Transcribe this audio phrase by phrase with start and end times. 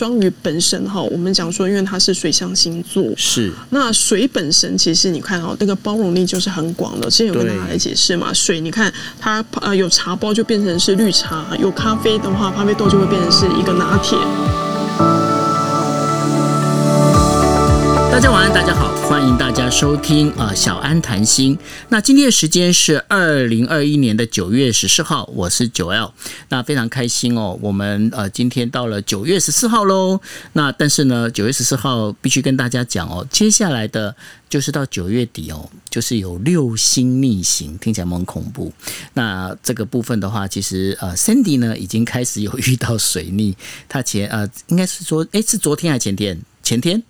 [0.00, 7.10] 双鱼本身哈，我们讲说，因为它是水象星座，是那水本身其实你看哈，那个包容力就是很广的。
[7.10, 14.16] 之前有跟大家来解释嘛，水你看它呃有茶包就变成是绿茶，有咖啡的话，咖啡豆就会变成是一个拿铁。
[18.12, 21.58] 大家晚安，大家好，欢迎大家收听啊、小安谈心。
[21.88, 26.12] 那今天的时间是二零二一年的九月十四号，我是九 L。
[26.50, 30.20] 那非常开心哦，我们呃今天到了九月十四号喽。
[30.52, 34.14] 那但是呢，九月十四号必须跟大家讲哦，接下来的
[34.46, 38.70] 就是到九月底哦，就是有六星逆行，听起来蛮恐怖。
[39.14, 43.56] 那这个部分的话，其实呃 Sandy 呢已经开始有遇到水逆，
[43.88, 46.38] 他前呃应该是说，诶，是昨天还是前天？
[46.62, 47.02] 前天。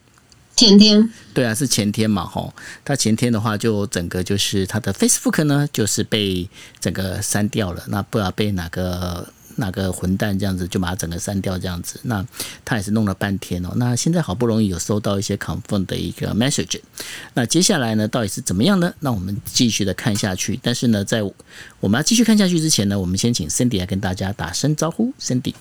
[0.59, 2.53] 前天，对啊，是前天嘛，吼，
[2.85, 6.51] 他前天的话，就整个就是他的 Facebook 呢，就是被
[6.81, 7.85] 整个删掉了。
[7.87, 12.01] 那不知道被哪个哪个混蛋这样子，就把它整个删掉这样子。
[12.03, 12.27] 那
[12.65, 13.71] 他也是弄了半天哦。
[13.77, 16.81] 那现在好不容易有收到一些 confirm 的一个 message，
[17.35, 18.93] 那接下来呢，到底是怎么样呢？
[18.99, 20.59] 那我们继续的看下去。
[20.61, 21.23] 但是呢，在
[21.79, 25.55] 我们要继续看下去之前呢，我们先请 Sandy 来跟大家打声招呼，Sandy。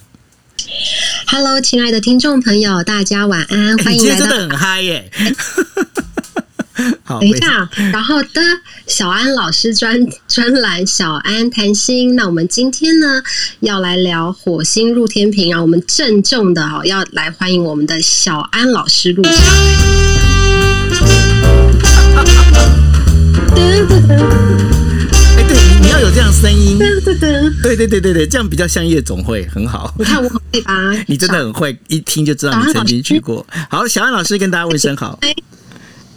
[1.28, 4.26] Hello，亲爱的听众朋友，大家晚安，欢迎来到。
[4.26, 5.12] 真的很嗨耶！
[7.04, 8.42] 好，等一下，然后的
[8.86, 12.16] 小安老师专专栏小安谈心。
[12.16, 13.24] 那我们今天呢，
[13.62, 19.34] 要来聊火星入天平，让我们郑重的哈，要来欢迎我们的小安老师入场。
[25.88, 27.00] 你要有这样声音，对
[27.78, 29.96] 对对对对，这样比较像夜总会，很好。
[29.98, 30.92] 你看我很会吧？
[31.08, 33.46] 你真的很会，一听就知道你曾经去过。
[33.70, 35.18] 好，小安老师跟大家问声好。
[35.22, 35.34] 哎，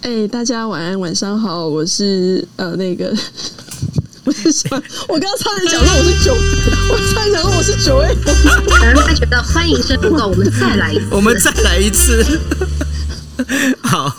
[0.03, 3.15] 哎，大家晚安，晚上好，我是呃那个，
[4.27, 4.83] 我是什么？
[5.07, 6.35] 我刚刚差点讲说我是九，
[6.91, 8.13] 我差点讲说我是九 A。
[8.83, 12.41] 然后他觉得欢迎声不够，我们再来一次，我们再来一次。
[13.83, 14.17] 好，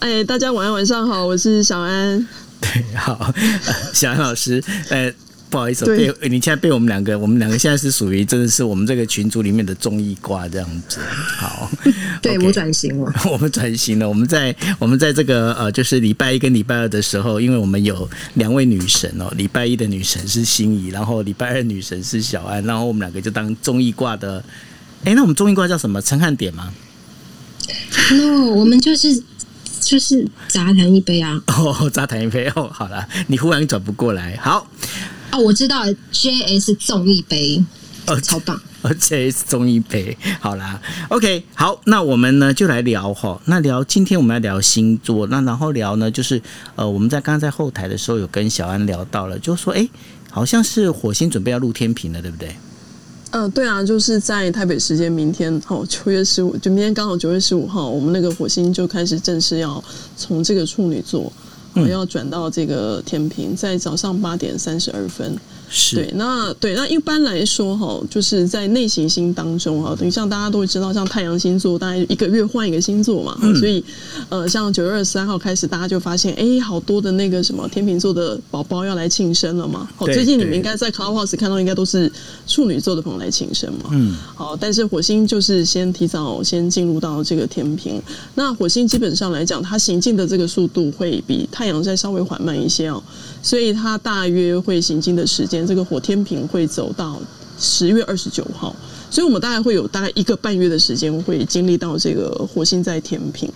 [0.00, 2.26] 哎，大家晚安，晚上好，我是小安。
[2.72, 3.32] 对， 好，
[3.92, 5.12] 小安老师，呃，
[5.50, 10.98] 不好意思，被你现在被我们两个，我们两个现在是属于真的是我们这个群组里面的综艺挂这样子。
[11.36, 11.70] 好，
[12.22, 24.42] 对、okay, 我转型了，我们转型了，我们在我们在这个呃，就是礼拜一跟礼拜二的时候，因为我们有两位女神哦，礼拜一的女神是心仪，然后礼拜二女神是小安，然后我们两个就当综艺挂的。
[25.04, 26.00] 哎、欸，那我们综艺挂叫什么？
[26.00, 26.72] 陈汉典吗
[28.12, 29.22] ？No，我们就是。
[29.92, 31.38] 就是杂谈一杯啊！
[31.48, 34.66] 哦，杂谈一杯哦，好了，你忽然转不过来，好
[35.30, 37.62] 哦，我知道 JS 综艺杯
[38.06, 46.40] 哦，超棒，JS 中一杯，好啦，OK，好，那我们呢就来聊哈，那聊今天我们要聊星座，那然后聊呢就是
[46.74, 49.86] 呃，我们在刚刚在后台的时候有跟小安聊到了，就说哎，
[50.30, 52.56] 好像是火星准备要入天平了，对不对？
[53.32, 59.82] 嗯、呃，对啊，就是在台北时间明天，哦，九月十五，就明天刚好九月十五号，我们那个火星就开始正式要
[60.16, 61.32] 从这个处女座，
[61.74, 65.34] 嗯，要转到这个天平，在早上八点三十二分。
[65.74, 73.82] 是对，那对，那一般来说哈，就是在内行星当中哈，等于像大家都会知道，像太阳星座，大概一个月换一个星座嘛，嗯、所以
[74.28, 79.88] 呃，像九月二十三号开始，大家就发现，哎，好多的那个什么天秤座的宝宝要来庆生了嘛。
[79.96, 82.12] 好，最近你们应该在 Clubhouse 看到，应该都是
[82.46, 83.88] 处女座的朋友来庆生嘛。
[83.92, 84.14] 嗯。
[84.34, 87.98] 好，但是火星就是先提早先进入到这个天平，
[88.34, 93.02] 那火星基本上来讲，它行进的这个速度会比太阳再稍微缓慢一些哦，
[93.42, 95.66] 所以它大约会行进的时间。
[95.66, 97.20] 这个火天平会走到
[97.58, 98.74] 十月二十九号，
[99.10, 103.52] 所以我们大概会有大概一个半月的时间会经历到这个火星在天平。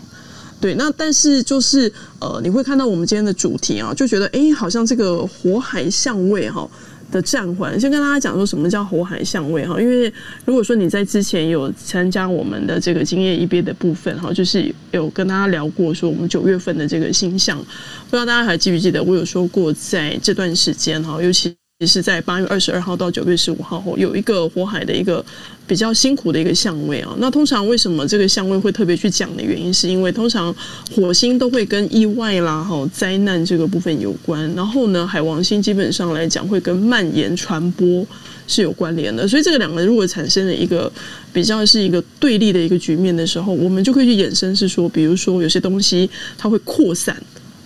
[0.59, 6.67] 对，那但是就是呃，你会看到我们今天的主题啊，就觉得哎，好像这个火海相位哈
[7.11, 7.79] 的暂缓。
[7.79, 10.13] 先跟大家讲说什么叫火海相位哈，因为
[10.45, 21.55] 如果说你在之前有参加我们的这个今夜一别的部分哈，就是有跟大家聊过说我们九月份的这个星象，不知道大家还记不记得我有说过在这段时间哈，尤其。
[21.79, 25.23] 也是，在八月二十二号到九月十五号后，有一个火海的一个
[25.67, 27.15] 比较辛苦的一个相位啊。
[27.19, 30.55] 那通常为什么这个相位会特别去讲的原因，是因为通常
[30.95, 34.51] 火星都会跟意外啦、哈灾难这个部分有关。
[34.55, 38.07] 然后呢，海王星基本上来讲会跟蔓延传播
[38.49, 39.29] 是有关联的。
[39.29, 40.91] 所以这个两个如果产生了一个
[41.31, 46.09] 比较是一个对立的一个局面的时候，我们就可以去衍生是说，比如说有些东西
[46.39, 47.15] 它会扩散。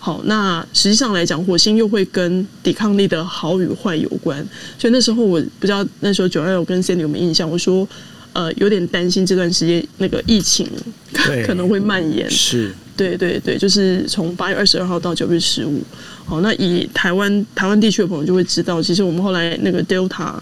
[0.03, 4.43] 好，那实际上来讲，火星又会跟抵抗力的好与坏有关，
[4.79, 7.49] 所以那时候我不知道那时候九二六跟 Sandy 有没有印象？
[7.49, 7.87] 我说，
[8.33, 10.67] 呃，有点担心这段时间那个疫情
[11.47, 12.31] 可能会蔓延。
[12.31, 15.83] 是，对对对，就是从八月二十二号到九月十五。
[16.25, 20.33] 好，那以台湾台湾地区的朋友就会知道，其实我们后来那个 Delta。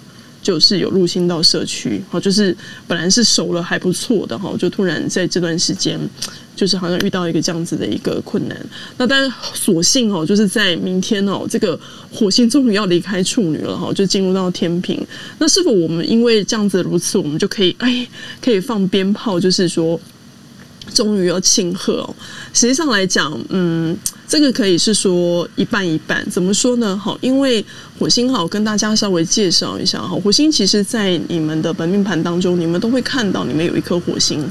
[0.41, 2.57] 就是有入侵到社区，好，就是
[2.87, 5.99] 本来是熟了还不错的哈，就突然在这段时间，
[6.59, 8.67] 就是好像遇到一个这样子的一个困难。
[8.97, 11.79] 那当然，所幸哦，就是在明天哦，这个
[12.13, 15.01] 火星终于要离开处女了哈，就进入到天平。
[15.39, 18.07] 那是否我们因为这样子如此，我们就可以哎，
[18.43, 19.99] 可以放鞭炮，就是说。
[20.95, 22.17] 终于要庆贺哦！
[22.55, 23.95] 实际上来讲，嗯，
[24.27, 26.27] 这个可以是说一半一半。
[26.31, 26.97] 怎么说呢？
[26.97, 27.63] 好，因为
[27.99, 30.19] 火星好，跟大家稍微介绍一下哈。
[30.25, 34.43] 火星其实，在你们的本命盘当中，你们都会看到，你们有一颗火星。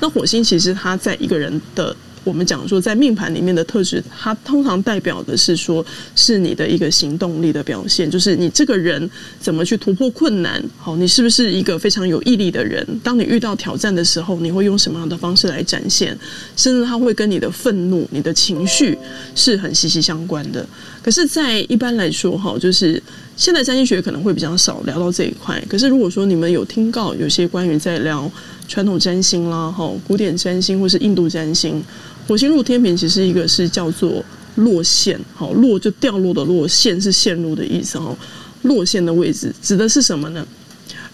[0.00, 1.96] 那火星其实它在一个人的。
[2.22, 9.10] 我们讲说，在命盘里面的特质，它通常代表的是说，是你的一个行动力的表现，就是你这个人
[9.40, 10.62] 怎么去突破困难。
[10.76, 12.86] 好，你是不是一个非常有毅力的人？
[13.02, 16.14] 当你遇到挑战的时候，你会用什么样的方式来展现？
[16.56, 18.98] 甚至它会跟你的愤怒、你的情绪
[19.34, 20.64] 是很息息相关的。
[21.02, 23.02] 可是，在一般来说，哈，就是
[23.36, 25.62] 现在占星学可能会比较少聊到这一块。
[25.68, 28.30] 可是，如果说你们有听到有些关于在聊
[28.68, 31.82] 传统占星啦，哈，古典占星或是印度占星。
[32.28, 34.24] 火星入天平，其实一个是叫做
[34.56, 38.14] 落线，好，落就掉落的落，线是线路的意思，哈，
[38.62, 40.46] 落线的位置指的是什么呢？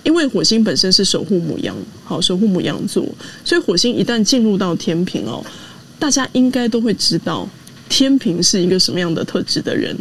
[0.03, 1.75] 因为火星本身是守护母羊，
[2.05, 3.07] 好，守护母羊座，
[3.45, 5.45] 所以火星一旦进入到天平哦，
[5.99, 7.49] 大家应该都会知道
[7.89, 9.97] 天平是一个什么样的特质的人。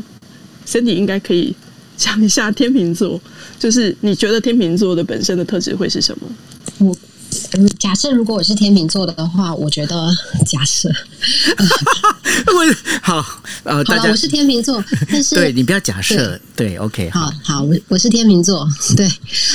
[0.66, 1.56] ？Cindy 应该可以
[1.96, 3.22] 讲一下天秤座，
[3.60, 6.28] 就是你觉得天秤座的本身的特质会是什么？
[7.80, 10.10] 假设如果我是天秤座的话，我觉得
[10.46, 10.90] 假设，
[12.48, 19.10] 我好呃，大家我是天秤座， 但是对你不要假设，对，对，OK，好好，我我是天秤座，对，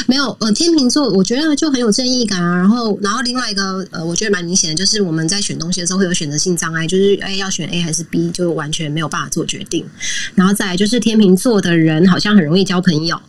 [0.06, 9.87] 没有呃，天秤座我觉得就很有正义感啊，然后然后另外一个呃，我觉得蛮明显的，就是我们在选东西的时候会有选择性障碍，就是哎要选 A 还是 B，就完全没有办法做决定，
[10.35, 13.20] 然后再来就是天秤座的人好像很容易交朋友，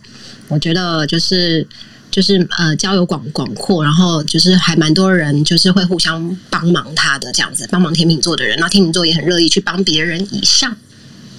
[0.48, 1.66] 我觉得就是。
[2.12, 10.76] 就是呃，交友广广阔，然后就是还蛮多人，就是会互相帮忙他的这样子，帮忙天秤座的人，然后天秤座也很乐意去帮别人以上。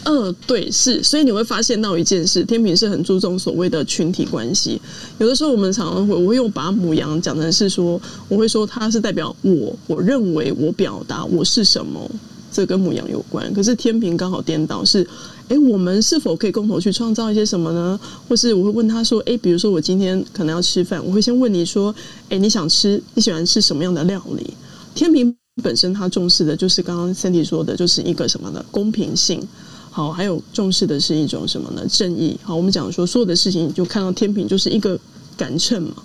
[0.06, 4.82] 嗯，对，是，所以你会发现到一件事，天秤是很注重所谓的群体关系。
[5.20, 12.10] 有的时候我们常常会，我会用把母羊讲成是说，我会说它是代表我，我认为我表达我是什么。
[12.52, 15.08] 这跟母羊有关，可是天秤刚好颠倒，是，
[15.50, 18.00] 哎，我们是否可以共同去创造一些什么呢？
[18.28, 21.94] 或是我会问他说，哎，比如说我今天可能要吃饭，我会先问你说，
[22.30, 24.54] 哎，你想吃，你喜欢吃什么样的料理？
[24.96, 28.66] 天秤本身他重视的就是刚刚 Cindy 说的，就是一个什么呢？
[28.72, 29.46] 公平性，
[29.92, 31.86] 好，还有重视的是一种什么呢？
[31.90, 35.00] 正义，好，我们讲说所有的事情，就看到天平就是一个
[35.36, 35.96] 杆秤嘛。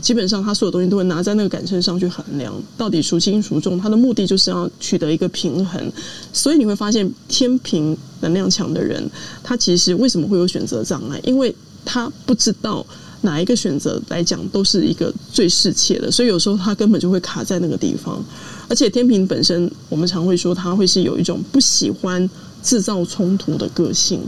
[0.00, 3.78] 基本上他所有东西都会拿在那个杆秤上去衡量，到底孰轻孰重。
[3.78, 5.92] 他的目的就是要取得一个平衡。
[6.32, 9.08] 所以你会发现，天平能量强的人，
[9.42, 11.20] 他其实为什么会有选择障碍？
[11.24, 11.54] 因为
[11.84, 12.84] 他不知道
[13.22, 18.22] 哪一个选择来讲都是一个最适切的，所以有时候他根本就会卡在那个地方。
[18.68, 22.28] 而且天平本身，我们常会说他会是有一种不喜欢
[22.62, 24.20] 制造冲突的个性。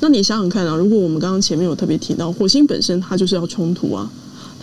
[0.00, 4.10] 那你想想看啊，如果我们刚刚前面有特别提到，火星本身它就是要冲突啊。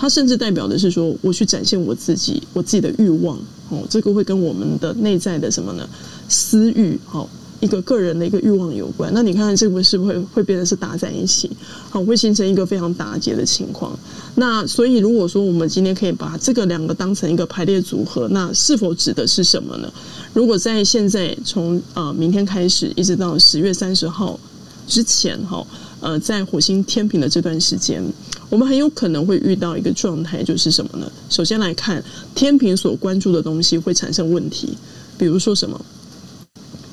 [0.04, 3.38] 它甚至代表的是说，我去展现我自己，我自己的欲望，
[3.70, 5.90] 哦，这个会跟我们的内在的什么呢？
[6.28, 7.30] 私欲，好，
[7.62, 9.10] 一个个人的一个欲望有关。
[9.14, 11.50] 那你看看这个是不是会会变得是打在一起，
[11.90, 13.98] 好，会形成一个非常打结的情况。
[14.36, 19.90] 那所以如果说我们今天可以把这个两个当成一个排列组合，那是否指的是什么呢？
[20.34, 24.38] 如果在现在从呃明天开始一直到十月三十号
[24.86, 25.66] 之前，哈。
[26.04, 28.04] 呃，在火星天秤的这段时间，
[28.50, 31.10] 我们很有可能会遇到一个状态，就是什么呢？
[31.30, 32.04] 首先来看
[32.36, 34.78] 天秤所关注的东西会产生问题，
[35.18, 35.80] 比如说什么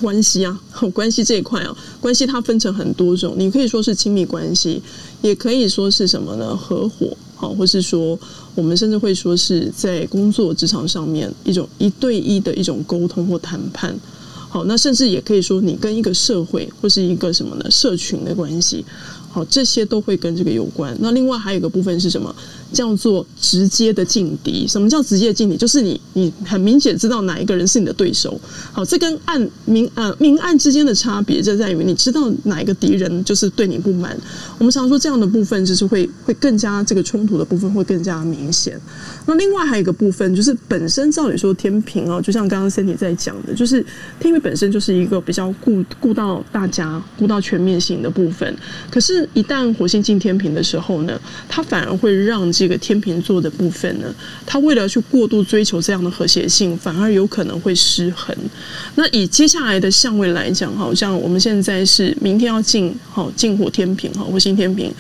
[0.01, 0.61] 关系啊，
[0.95, 4.81] 关系这一块啊，关系它分成很多种，你可以说是亲密关系，
[5.23, 6.57] 也可以说是什么呢？
[6.57, 8.17] 合伙，好，或是说
[8.55, 13.93] 我们甚至会说是在工作职场上面一种一对一的一种沟通或谈判。
[14.51, 17.71] 好，那甚至也可以说，你跟一个社会或是一个什么呢？
[17.71, 18.85] 社群的关系。
[19.31, 20.93] 好，这些都会跟这个有关。
[21.01, 22.35] 那另外还有一个部分是什么？
[22.73, 24.67] 叫做直接的劲敌。
[24.67, 25.57] 什么叫直接的劲敌？
[25.57, 28.41] 就是你你很明显知道哪一个人是你的对手。
[28.73, 34.17] 好，这跟暗明呃明暗之间的差别就在于你知道哪一个敌人就是对你不满。
[34.59, 38.79] 我们常说这样的部分就是会会更加这个冲突的部分会更加明显。
[39.27, 43.85] 那另外还有一个部分就是本身照理说天平哦，就像刚刚 Cindy 在讲的，就是
[44.19, 48.57] 天平本身就是一个比较顾顾到大家、顾到全面性的部分，
[48.91, 49.29] 可是。
[49.33, 54.15] 一旦火星进天平的时候呢，它反而会让这个天秤座的部分呢，
[54.45, 58.37] 它为了去过度追求这样的和谐性，反而有可能会失衡。
[58.97, 64.93] 那以接下来的相位来讲，好像我们现在是明天要进好进火天秤哈，火星天秤。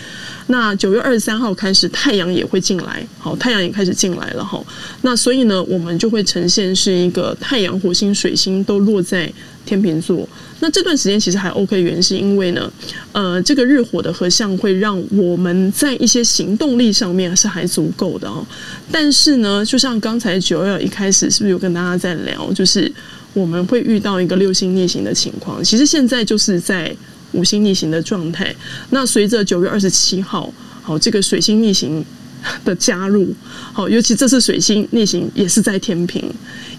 [0.46, 4.58] 那九月二十三号开始，太阳也会进来，好，太阳也开始进来了哈。
[5.02, 9.30] 那所以呢，我们就会呈现是一个太阳、火星、水星都落在
[9.64, 10.28] 天秤座。
[10.60, 12.72] 那这段时间其实还 OK，原因是因为呢，
[13.12, 18.46] 呃，这个日火的合相会让我们在一些行动力上面是还足够的哦。
[18.90, 22.92] 但是呢，就像刚才九月一开始是不是有跟大家在聊，就是
[23.32, 25.62] 我们会遇到一个六星逆行的情况。
[25.62, 26.94] 其实现在就是在。
[27.32, 28.52] 五星逆行的状态，
[28.88, 30.52] 那随着九月二十七号，
[30.82, 32.04] 好，这个水星逆行
[32.64, 33.32] 的加入，
[33.72, 36.22] 好，尤其这次水星逆行也是在天秤，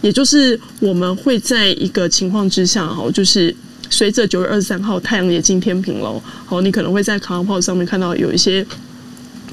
[0.01, 3.55] 也就是我们会在一个情况之下，好，就是
[3.89, 8.65] 随着九月二十三号太阳也进天秤了，好，你可能会在卡拉炮上面看到有一些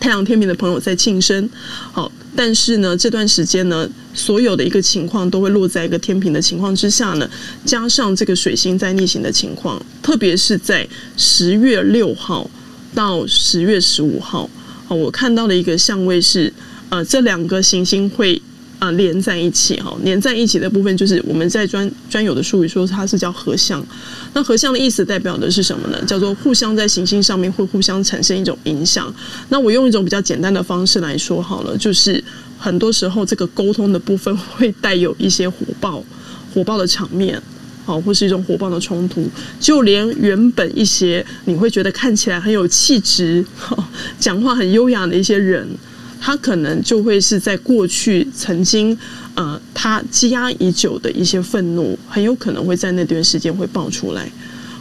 [0.01, 1.49] 太阳天平的朋友在庆生，
[1.93, 2.11] 好。
[2.37, 7.29] 但是呢，这段时间呢，所有的一个情况都会落在一个天秤的情况之下呢，
[7.65, 10.87] 加上这个水星在逆行的情况，特别是在
[11.17, 12.49] 十月六号
[12.95, 14.49] 到十月十五号，
[14.89, 16.53] 哦，我看到的一个相位是，
[16.89, 18.41] 呃，这两个行星会。
[18.81, 23.85] 啊，连在一起哈，连在一起的部分就是我们在专专有的术语说它是叫合相。
[24.35, 26.01] 那合相的意思代表的是什么呢？
[26.07, 29.13] 叫做互相在行星上面会互相产生一种影响。
[29.49, 32.23] 那我用一种比较简单的方式来说好了，就是
[32.57, 36.01] 很多时候这个沟通的部分会带有一些火爆、
[36.55, 37.43] 火爆的场面，
[37.89, 39.27] 好，或是一种火爆的冲突。
[39.59, 43.43] 就连原本一些你会觉得看起来很有气质、
[44.21, 45.67] 讲话很优雅的一些人。
[46.21, 48.99] 他可能就会是在过去曾经，
[49.35, 54.31] 呃，他积压已久的一些愤怒，很有可能会在那段时间会爆出来。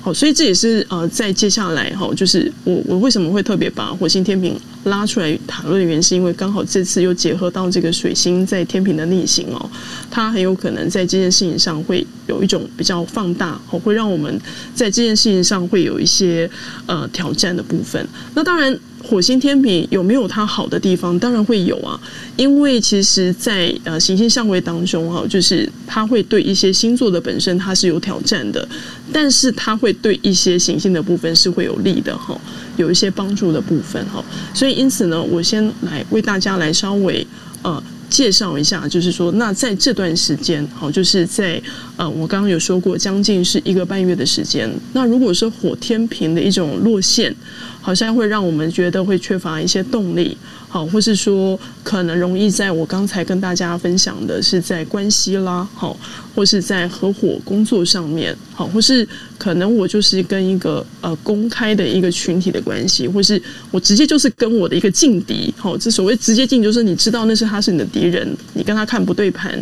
[0.01, 9.69] 好，所以这也是呃，在接下来哈，就是我我为什么会特别把火星天平拉出来谈论的原因，是因为刚好这次又结合到这个水星在天平的逆行哦，
[10.09, 14.39] 它很有可能在这件事情上会有一种比较放大，哦，会让我们
[14.73, 16.49] 在这件事情上会有一些
[16.85, 18.07] 呃挑战的部分。
[18.33, 18.77] 那当然。
[19.03, 21.17] 火星天平有没有它好的地方？
[21.17, 21.97] 当然会有啊，
[22.35, 28.67] 因为其实在，呃行星相位当中哈，就是它会对一些星座的本身它是有挑战的，
[29.19, 32.39] 但是它会对一些行星的部分是会有利的哈，
[32.75, 34.23] 有一些帮助的部分哈。
[34.53, 37.25] 所以因此呢，我先来为大家来稍微
[37.63, 37.81] 呃。
[38.09, 41.61] 介绍一下，就是说，那在这段时间，好，就是在
[41.95, 44.69] 呃，我刚刚有说过，将近是一个半月的时间。
[44.93, 47.35] 那如果说火天平的一种落陷，
[47.81, 50.37] 好像会让我们觉得会缺乏一些动力。
[50.69, 55.97] 好，或是说可能容易在我刚才跟大家分享的是在关系啦，好，
[56.35, 59.07] 或是在合伙工作上面，好，或是
[59.37, 63.41] 可能我就是跟一个呃公开的一个群体的关系，或是
[63.71, 69.57] 我直接就是跟我的一个劲敌，好，这所谓直接劲就是你知道那是他是你的敌人，你跟他看不对盘，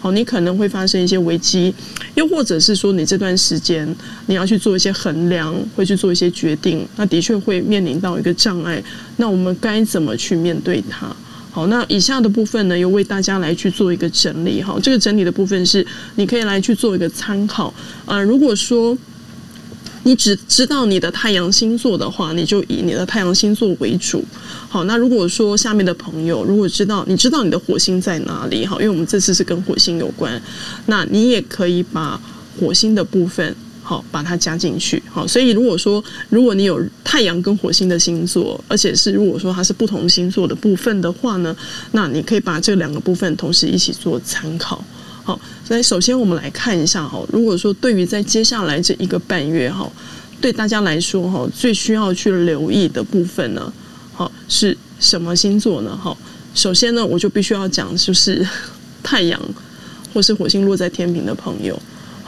[0.00, 1.72] 好，你可能会发生一些危机，
[2.14, 3.94] 又或者是说你这段时间
[4.26, 8.82] 你要去做一些衡量，会去做一些决定，那的确会面临到一个障碍，
[9.16, 11.14] 那我们该怎么去面对它，
[11.50, 14.78] 好，那以下的部分呢，又为大家来去做一个整理哈。
[14.82, 17.72] 这个整理的部分是，你可以来去做一个参考。
[18.06, 18.96] 呃，如果说
[20.04, 24.24] 你只知道你的太阳星座的话，你就以你的太阳星座为主。
[24.68, 30.40] 好，那如果说下面的朋友如果知道你知道你的火星在哪里，好，因为我们这次是跟火星有关，
[30.86, 32.20] 那你也可以把
[32.58, 33.54] 火星的部分。
[33.80, 35.02] 好，把它加进去。
[35.10, 41.56] 好，所以如果说，如果你有太阳跟火星的星座，而且是如果说它是不同星座的部分的话呢，
[41.92, 44.84] 那你可以把这两个部分同时一起做参考。
[45.28, 49.86] 好，所以首先我们来看一下哈，如果说对于在接下来这一个半月哈，
[50.40, 53.70] 对大家来说哈，最需要去留意的部分呢，
[54.14, 55.94] 好是什么星座呢？
[55.94, 56.16] 好，
[56.54, 58.42] 首先呢，我就必须要讲，就是
[59.04, 59.38] 太阳
[60.14, 61.78] 或是火星落在天平的朋友。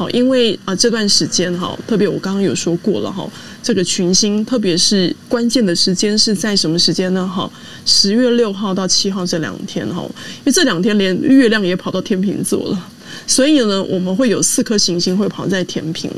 [0.00, 3.30] 好，因为啊这段时间哈，特别我刚刚有说过了哈，
[3.62, 7.28] 这个群星，特别是关键的时间是在什么时间呢？
[7.28, 7.50] 哈，
[7.84, 10.02] 十月六号到七号这两天哈，
[10.38, 12.90] 因为这两天连月亮也跑到天秤座了，
[13.26, 16.10] 所以呢，我们会有四颗行星会跑在天秤。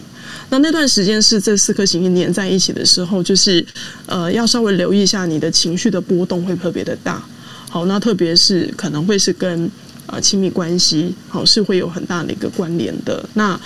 [0.50, 3.66] 那那段时间是这四颗行星连在一起的时候，就是
[4.06, 7.20] 呃要稍微留意一下你的情绪的波动会特别的大。
[7.68, 9.68] 好，那特别是可能会是跟。
[10.12, 13.26] 啊，亲密关系好是会有很大的一个关联的。
[13.32, 13.58] 那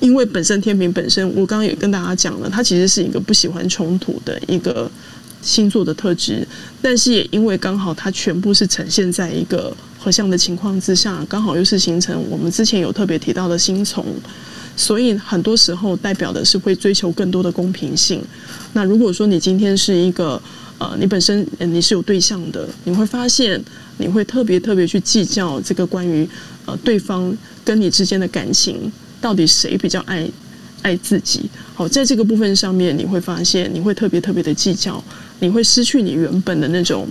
[0.00, 4.90] 因为本身天平本身，我刚刚也跟大家讲了，它其实是一个不喜欢冲突的一个
[5.42, 6.48] 星座的特质。
[6.80, 14.06] 但是也因为刚好它全部是呈现在一个合相的情况之下，刚好又是形成我们之前有特别提到的星从，
[14.74, 18.22] 所以很多时候代表的是会追求更多的公平性。
[18.72, 20.40] 那如果说你今天是一个
[20.78, 23.62] 呃，你本身你是有对象的，你会发现。
[24.00, 26.28] 你会特别特别去计较这个关于
[26.64, 28.90] 呃对方跟你之间的感情，
[29.20, 30.26] 到底谁比较爱
[30.82, 31.42] 爱自己。
[31.74, 35.02] 好，在这个部分上面，你会发现你会特别特别的计较，
[35.40, 37.06] 你会失去你原本的那种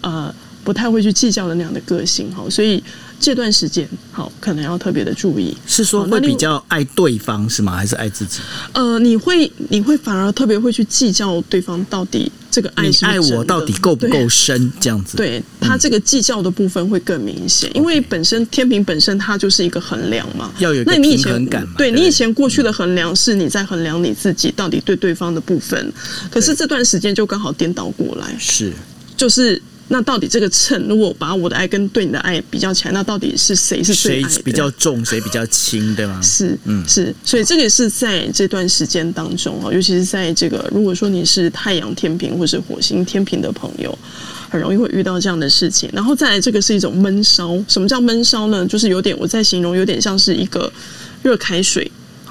[0.00, 0.34] 呃
[0.64, 2.32] 不太会去计较的那样的个性。
[2.32, 2.82] 好，所以
[3.22, 5.56] 这段时间好可能要特别的注意。
[5.66, 7.76] 是说会比较爱对方是吗？
[7.76, 8.40] 还是爱自己？
[8.74, 12.30] 呃，你会你会反而特别会去计较对方到底。
[12.50, 14.70] 这个爱爱我到底够不够深？
[14.78, 21.72] 这样子，对他这个计较的部分会更明显，嗯、因为本身天平本身它就是一个衡量嘛，要有那你以前感嘛。
[21.78, 25.90] 对，你以前过去的衡量是你在衡量你自己到底对对方的部分，
[26.30, 28.70] 可是这段时间就刚好颠倒过来，是
[29.16, 29.62] 就是。
[29.88, 34.22] 那到底这个秤，如果把我的爱跟对你的爱比较起来，那到底是谁是最？
[34.22, 36.18] 谁比较重，谁比较轻，对吗？
[36.22, 43.96] 是，嗯，是，所以这个是在这段时间当中啊，尤其是在这个，如果说你是太阳天平或是火星天平的朋友，
[44.48, 45.90] 很容易会遇到这样的事情。
[45.92, 47.62] 然后再来，这个是一种闷烧。
[47.68, 48.66] 什么叫闷烧呢？
[48.66, 50.72] 就是有点，我在形容，有点像是一个
[51.22, 51.90] 热开水。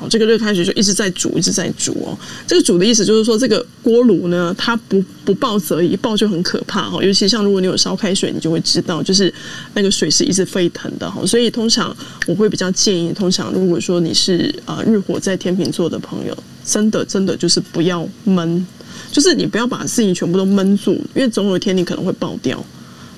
[0.10, 2.18] 这个热开水就一直在煮，一直在煮哦。
[2.48, 7.04] 这个煮的意思就是说，这个锅炉呢，它不不爆则已，一爆就很可怕哈。
[7.04, 9.34] 尤其像如果你有烧开水，你就会知道，就是
[9.74, 11.26] 那个水是一直沸腾的哈。
[11.26, 11.96] 所以通常
[12.28, 18.66] 我会比较建议，通常如果说你是呃日火在天秤座的朋友，真的真的就是不要闷，
[19.12, 22.64] 就是你不要把事情全部都闷住，因为总有一天你可能会爆掉，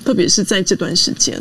[0.04, 1.40] 特别是在这段时间。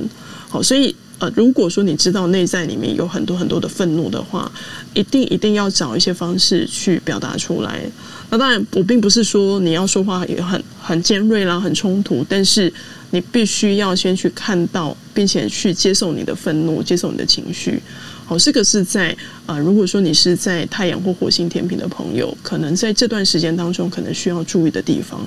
[0.50, 0.96] 好，所以。
[1.36, 4.52] 如果说你知道内在里面有很多很多的愤怒的话，
[4.94, 7.84] 一定一定要找一些方式去表达出来。
[8.30, 12.72] 那当然，我并不是说你要说话也很很尖锐啦，很冲突，但是
[13.12, 17.82] 你必须要先去看到，并且去接受你的愤怒，接受你的情绪。
[18.26, 19.16] 好，这个是在
[19.46, 25.20] 啊、如果说你是在太阳或火星天平的朋友，可能在这段时间当中，可能需要注意的地方。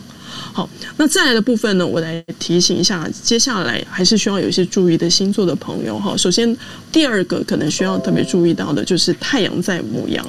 [0.52, 6.16] 好，那再来的部分呢，我来提醒一下，接下来还是需要有一些注意的星座的朋友哈。
[6.16, 6.56] 首先，
[6.90, 10.26] 第二个可能需要特别注意到的就是太阳在母羊，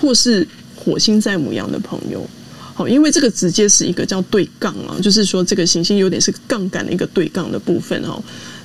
[0.00, 2.26] 或是火星在母羊的朋友。
[2.74, 8.20] 好，因为这个直接是一个叫对杠啊，就是说这个行星有点是杠杆的一个对杠的部分哈。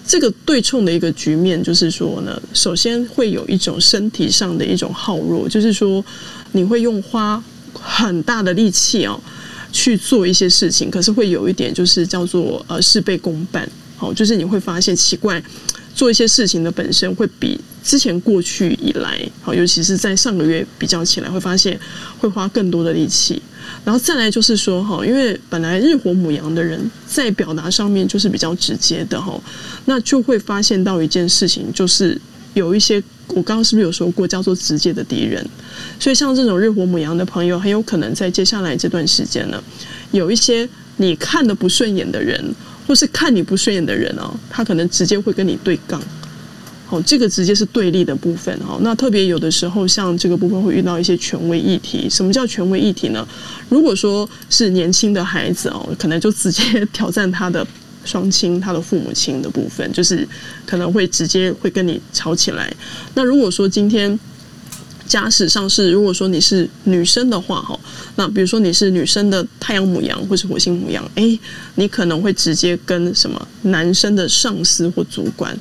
[0.08, 6.04] 这个对冲的一个局面，就是说呢，首先会有一种身体上的一种耗弱，就是说
[6.52, 9.20] 你会用花很大的力气哦。
[9.78, 15.44] 去做一些事情，可是会有一点就是叫做呃事倍功半，好，就是你会发现奇怪，
[15.94, 21.78] 做一些事情的本身会比之前过去以来，好，尤其是在上个月比较起来，会发现
[22.18, 23.42] 会花更多的力气，
[23.86, 29.40] 然后再来就是说哈，因为本来日火母羊的人在表达上面就是比较直接的哈，
[29.86, 32.20] 那就会发现到一件事情就是。
[32.56, 35.46] 有一些，我刚刚是不是有说过叫做直接的敌人？
[36.00, 39.62] 所以像这种日火母羊的朋友，很有可能在接下来这段时间呢，
[40.12, 42.42] 有一些你看的不顺眼的人，
[42.88, 46.02] 或是看你不顺眼的人哦，他可能直接会跟你对杠。
[46.86, 48.58] 好，这个直接是对立的部分。
[48.60, 52.10] 哈，那特别有的时候，像这个部分会遇到一些权威议题。
[52.10, 53.28] 什么叫权威议题呢？
[53.70, 57.66] 如果说是年轻的孩子哦，可能就直接挑战他的。
[58.08, 60.28] 双亲，他的父母亲的部分，就是
[60.64, 62.72] 可能会直接会跟你吵起来。
[63.16, 64.20] 那如果说今天
[65.08, 67.76] 假使上是，如果说你是女生的话，哈，
[68.16, 71.40] 那比如说你是女生的太阳母羊或是火星母羊，诶，
[71.74, 75.58] 你可能会直接跟什么男生的上司或主管，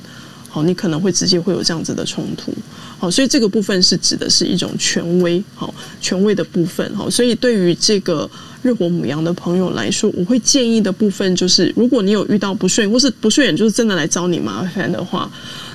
[0.55, 2.53] 好，你可能会直接会有这样子的冲突。
[2.97, 8.29] 好，所以这个部分是指的是一种权威，好，权威的部分，好，所以对于这个
[8.63, 15.29] 日火母羊的朋友来说，我会建议的部分就是，如果你有遇到不顺，或是不顺眼就是真的来找你麻烦的话，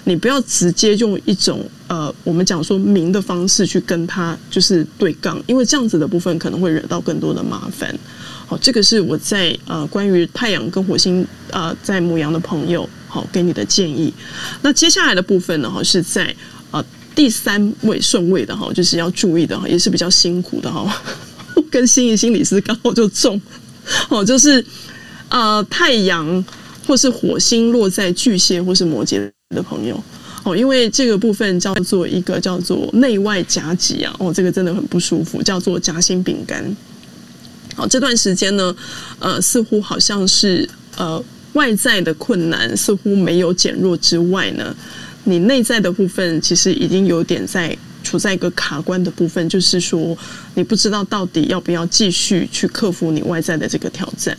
[0.05, 7.95] 你不要直接用一种呃，我们讲说明的方式去跟他就是对杠，因为这样子的部分可能会惹到更多的麻烦。
[8.47, 14.15] 好，这个是我在呃关于太阳跟火星呃在母羊的朋友好给你的建议。
[14.63, 16.35] 那接下来的部分呢，哈是在。
[17.13, 21.03] 第三位顺位的哈，就是要注意的哈，也是比较辛苦的哈。
[21.69, 23.39] 跟心仪心理师刚好就中
[24.09, 24.65] 哦，就是
[25.29, 26.43] 呃太阳
[26.87, 30.03] 或是火星落在巨蟹或是摩羯的朋友
[30.45, 36.65] 哦，因为这个部分叫做一个叫做内外夹击啊，哦，这个真的很不舒服，叫做夹心饼干。
[37.75, 38.75] 好，这段时间呢，
[39.19, 41.23] 呃，似乎好像是呃
[41.55, 44.75] 外在的困难似乎没有减弱之外呢。
[45.25, 50.17] 你内在的部分其实已经有点在处在一个卡关的部分，就是说
[50.55, 54.37] 你不知道到底要不要继续去克服你外在的这个挑战。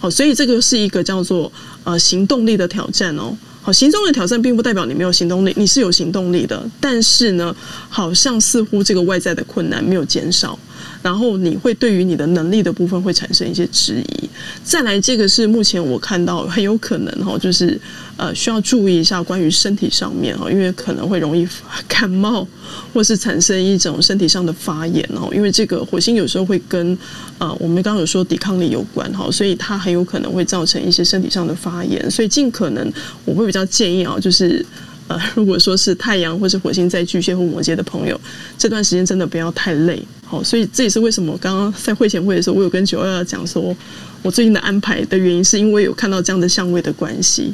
[0.00, 1.52] 好，所以这个是一个叫做
[1.84, 3.36] 呃行动力的挑战哦。
[3.60, 7.54] 好，行动力的挑战并不代表你没有行动力，你是有行动力的，但是呢，
[7.88, 10.58] 好像似乎这个外在的困难没有减少。
[11.02, 14.30] 然后你会对于你的能力的部分会产生一些质疑。
[14.64, 17.78] 再来，这个是目前我看到很有可能哈，就是
[18.16, 21.46] 呃需要注意一下关于身体上面哈，因为可能会容易
[21.86, 22.46] 感冒，
[22.92, 25.28] 或是产生一种身体上的发炎哦。
[25.32, 26.96] 因为这个火星有时候会跟
[27.38, 32.92] 呃我们刚刚有说抵抗力有关哈，所以它很有可能会造成一些身体上的发炎，所以尽可能
[33.24, 34.64] 我会比较建议啊，就是。
[35.12, 38.18] 呃， 如果说是太阳或是火星在巨蟹或摩羯的朋友，
[38.56, 40.02] 这段时间真的不要太累。
[40.24, 43.76] 好，所以这也是为什么我刚刚在会前会的时候，我有跟九二讲说，
[44.22, 47.52] 我最近的安排的原因，是因为有看到这样的相位的关系。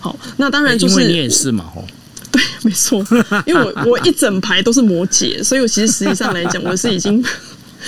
[0.00, 1.84] 好，那当然就是因为你也是嘛，吼，
[2.32, 3.04] 对，没错，
[3.46, 7.24] 因为我我一整排都是摩羯，所以我其实实际上来讲，我是已经。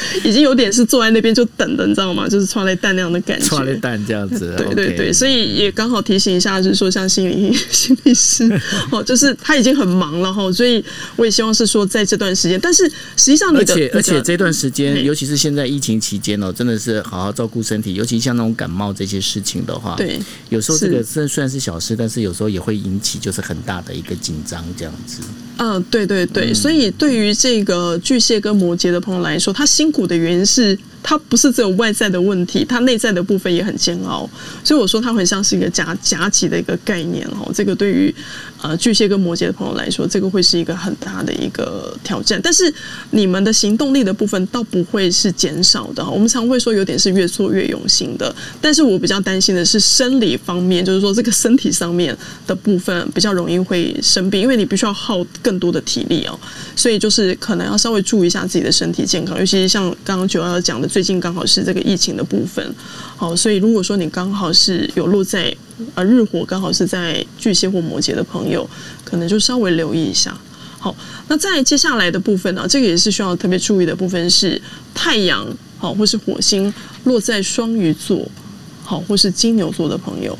[0.25, 2.29] 已经有点是坐在那边就等的，你知道吗？
[2.29, 4.55] 就是穿了蛋那样的感觉，穿了蛋这样子。
[4.59, 8.49] 对对对，所以也刚好提醒一下，就是说像心理 心理师
[8.91, 10.85] 哦，就是他已经很忙了哈，所以
[11.17, 25.21] 我也希望是说在这段时间，但是实际上你的，而且而且这段时间，尤其是现在疫情期间哦，真的是好好照顾身体，尤其像那种感冒这些事情的话，对，有时候这个虽虽然是小事，但是有时候也会引起就是很大的一个紧张这样子。
[25.61, 30.79] 嗯，对对对，所以对于这个巨蟹跟摩羯的朋友来说，他辛苦的原因是。
[31.03, 34.29] 它不是只有外在的问题，它内在的部分也很煎熬，
[34.63, 37.51] 所以我说它很像是一个夹夹击的一个概念哦。
[37.55, 38.15] 这个对于
[38.61, 42.41] 呃巨蟹跟摩羯的朋友来说，这个会是一个很大的一个挑战。
[42.43, 42.73] 但是
[43.11, 46.05] 你们的行动力的部分倒不会是减少的。
[46.05, 56.39] 我们常会说有点是越挫越勇型的，但是我比较担心的是生理方面，就是说这个身体上面的部分比较容易会生病，因为你必须要耗更多的体力哦。
[56.75, 60.88] 所以就是可能要稍微注意一下自己的身体健康，尤其是像刚刚九幺幺讲的。
[60.89, 62.75] 最近刚好是这个疫情的部分，
[63.17, 65.55] 好，所以如果说你刚好是有落在
[65.95, 68.69] 啊日火刚好是在巨蟹或摩羯的朋友，
[69.05, 70.37] 可能就稍微留意一下。
[70.81, 70.95] 好，
[71.27, 74.61] 那在接下来的部分呢，这个也是需要特别注意的部分是
[74.95, 75.47] 太阳
[75.77, 76.73] 好或是火星
[77.05, 78.27] 落在双鱼座，
[78.85, 80.39] 好或是金牛座的朋友。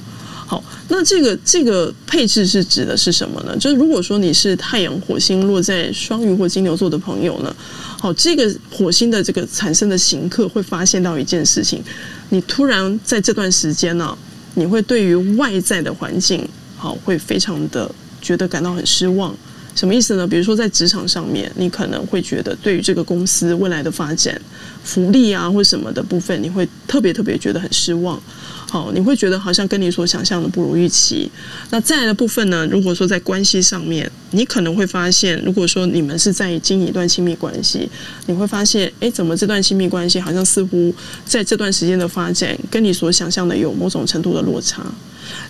[0.49, 3.55] 好，那这个这个配置是指的是什么呢？
[3.59, 7.55] 就是如果说你是太阳火星落在双鱼或金牛座的朋友呢，
[8.01, 11.85] 好，这个火星的这个产生的行客会发现到一件事情，
[12.31, 14.17] 你突然在这段时间呢、
[14.55, 17.91] 你会对于外在的环境，好，会非常的
[18.23, 19.37] 觉得感到很失望。
[19.79, 20.27] 什么意思呢？
[20.27, 24.37] 比如说在职场上面，你可能会觉得对于这个公司未来的发展、
[24.83, 28.21] 福利啊或什么的部分，你会特别特别觉得很失望。
[28.69, 31.31] 好，你会觉得好像跟你所想象的不如预期。
[31.71, 32.67] 那再来的部分呢？
[32.67, 37.89] 如果说在关系上面，你可能会发现，如果说你们是在经营一段亲密关系，
[38.27, 40.93] 你会发现，哎，怎么这段亲密关系好像似乎
[41.25, 44.85] 在这段时间的发展，跟你所想象的有某种程度的落差。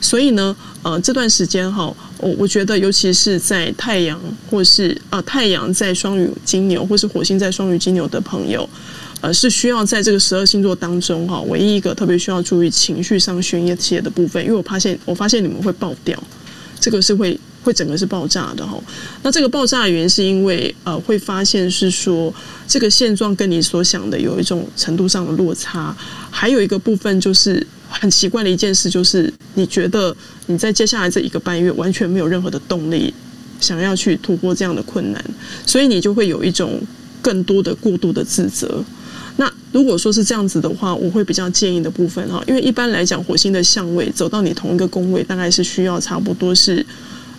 [0.00, 8.68] 所以呢，呃，这段时间哈，我我觉得，尤其是在太阳或是啊、呃、太阳在双鱼金牛，或是火星在双鱼金牛的朋友，
[9.20, 16.22] 呃，是需要在这个十二星座当中哈，唯一一个特别需要注意情绪上宣泄的部分，因为我发现，我发现你们会爆掉，
[16.78, 18.80] 这个是会会整个是爆炸的哈。
[19.22, 22.32] 那这个爆炸的原因是因为呃，会发现是说
[22.66, 25.96] 这个现状跟你所想的有一种程度上的落差，
[26.30, 27.66] 还有一个部分就是。
[27.88, 30.14] 很奇怪的一件事就是，你觉得
[30.46, 33.12] 你在接下来这一个半月完全没有任何的动力，
[33.60, 35.24] 想要去突破这样的困难，
[35.66, 36.80] 所以你就会有一种
[37.20, 38.84] 更多的过度的自责。
[39.36, 46.84] 那如果说是这样子的话，我会比较建议的部分哈，因为一般来讲，火星的相位走到你同一个宫位，大概是需要差不多是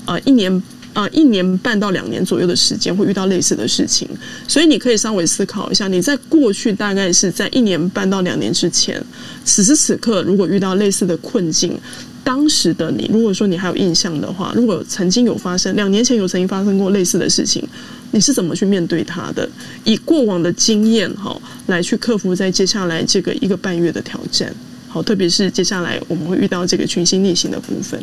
[0.06, 0.62] 呃一年。
[0.94, 4.08] 啊，一年半到两年左右的时间会遇到类似的事情，
[4.48, 9.02] 所以你可以稍微思考一下，你在过去大概是在一年半到两年之前，
[9.46, 11.80] 此时此刻如果遇到类似的困境，
[12.24, 17.66] 当时的你，如果说你还有印象的话，如果曾经有发生，两年前有曾经发生过类似的事情，
[18.12, 19.48] 你是怎么去面对它的？
[19.84, 24.54] 以过往的经验哈，来去克服在接下来这个一个半月的挑战，
[24.88, 28.02] 好，特别是接下来我们会遇到这个群星逆行的部分。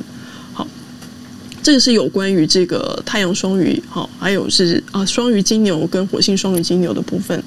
[1.67, 7.43] 这个是有关于这个太阳双鱼，好，还有是啊双鱼金牛跟火星双鱼金牛的部分。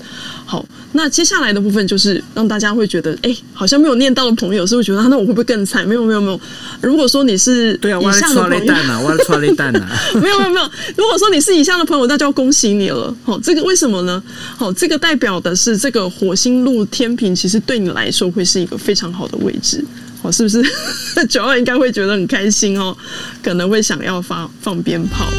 [0.46, 5.88] 好，那接下来的部分就是让大家会觉得，哎，好像没有念到的朋友，是不是觉得那我会不会更惨？
[5.88, 6.38] 没有没有没有。
[6.82, 8.74] 如果说你是对啊，以下的朋友，
[9.06, 9.90] 我要穿雷蛋啊，
[10.22, 10.70] 没有没有没有。
[10.98, 13.16] 如果说你是以下的朋友，那就要恭喜你了。
[13.24, 14.22] 好，这个为什么呢？
[14.58, 19.82] 好，这个代表的是这个火星入天平，其实对你来说会是一个非常好的位置。
[20.30, 20.64] 哦，是不是
[21.28, 22.96] 九二应该会觉得很开心哦？
[23.44, 25.26] 可能会想要发放鞭炮。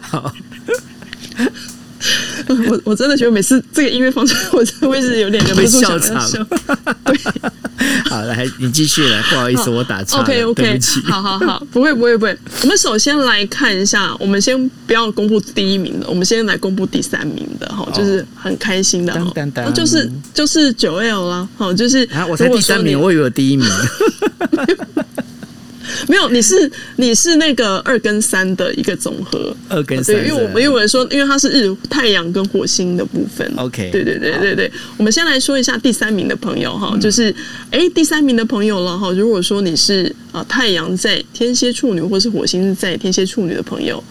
[0.00, 0.32] 好，
[2.48, 6.44] 我我真的觉得每次这个音乐放出来，我真的会是有点忍不住想笑。
[7.04, 7.16] 对，
[8.10, 12.36] 好，来，你继续来，不好意思，我打岔了，OK OK，对不起，好好好，不会不会不会。
[12.62, 19.14] 我们首先来看一下，我们先不要公布第一名的，我们先来公布第三名的哈，就是很开心的，
[19.72, 23.68] 就是就是九 L 啦，好，就是啊，我才第三名，我以为我第一名。
[26.08, 34.70] 没有，你是你是那个二跟三的一个总和，二跟三，对，因为我们因为说，因为它是日太阳跟火星的部分，OK，对对对对对。
[34.96, 37.34] 我们先来说一下第三名的朋友哈，就是
[37.70, 39.10] 哎，第三名的朋友了哈。
[39.12, 44.02] 如果说你是啊太阳在天蝎处女，或是火星在天蝎处女的朋友，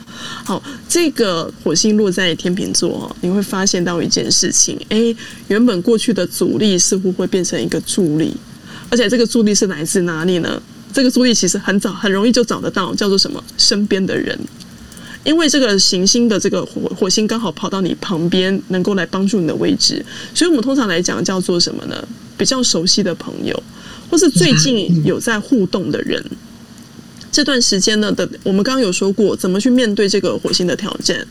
[0.46, 5.16] 好，这个火星落在天秤座哈，你会发现到一件事情，哎，
[5.48, 8.36] 原本过去的阻力似乎会变成一个助力，
[8.90, 10.62] 而且这个助力是来自哪里呢？
[10.92, 13.44] 这个注意其实很早很容易就找得到，叫做什么？
[13.58, 14.38] 身边的人，
[15.24, 22.08] 因为这个行星的这个火火星刚好跑到你旁边，能够来帮助你的位置，所以我们通常来讲叫做什么呢？
[22.38, 23.64] 比较熟悉的朋友，
[24.10, 26.24] 或是最近有在互动的人。
[27.32, 31.26] 这段时间呢的，我们刚刚有说过，怎么去面对这个火星的挑战？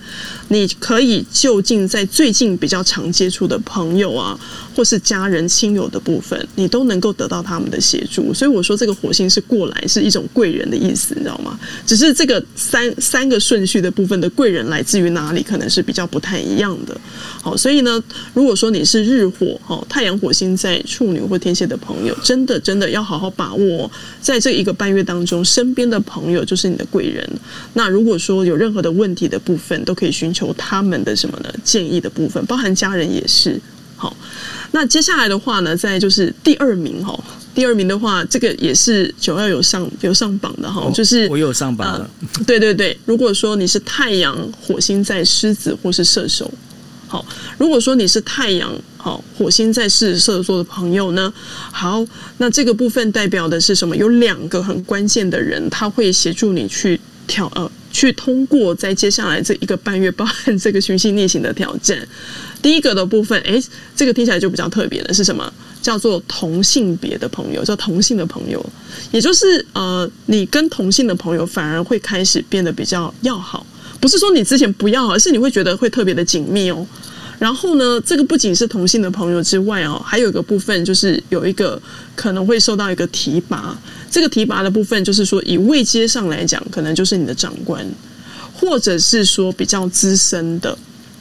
[0.48, 4.38] 你可以就近在最近比较常接触的朋友啊，
[4.74, 8.32] 或是家人亲友的部分，你都能够得到他们的协助。
[8.32, 11.58] 所以我说这个火星是过来，是一种贵人的意思，你知道吗？
[11.86, 16.98] 只是这个三三个顺序的部分的贵人来自于哪里，可能是比较不太一样的。
[17.42, 27.28] 好，所以呢，如果说你是日火，哈，太阳火星在处女或天蝎的朋友，真的真的要好好把握，在这一个半月当中，身边的朋友就是你的贵人。
[27.74, 31.52] 那如果说有任何的问题的部分，都可以寻求他们的什么呢？
[31.62, 33.60] 建议的部分，包含家人也是。
[33.96, 34.16] 好，
[34.70, 37.18] 那接下来的话呢，再就是第二名哈，
[37.54, 42.10] 第二名的话，这个也是九二有上有上榜的哈，就是我有上榜了。
[42.46, 46.48] 对对对，如果说你是太阳火星在狮子或是射手。
[47.08, 47.24] 好，
[47.58, 51.32] 如果说你是太阳，好，火星在狮子射座的朋友呢，
[51.72, 52.04] 好，
[52.36, 53.96] 那这个部分代表的是什么？
[53.96, 62.06] 有两个很关键的人，他会协助你去挑呃，去通过在接下来这一个半月，包含这个寻星逆行的挑战。
[62.60, 63.62] 第一个的部分，诶，
[63.96, 65.50] 这个听起来就比较特别的是什么？
[65.80, 68.64] 叫做同性别的朋友，叫同性的朋友，
[69.12, 73.64] 也就是呃，你跟同性的朋友反而会开始变得比较要好。
[74.00, 76.86] 不是说你之前不要，而是你会觉得会特别的紧密哦。
[77.38, 81.80] 然后呢，这个不仅是同性的朋友之外哦，还有一个部分就是有一个
[82.16, 83.78] 可能会受到一个提拔。
[84.10, 87.86] 这个提拔的部分就是说，以位阶上来讲，可能就是你的长官，
[88.52, 90.76] 或者是说比较资深的。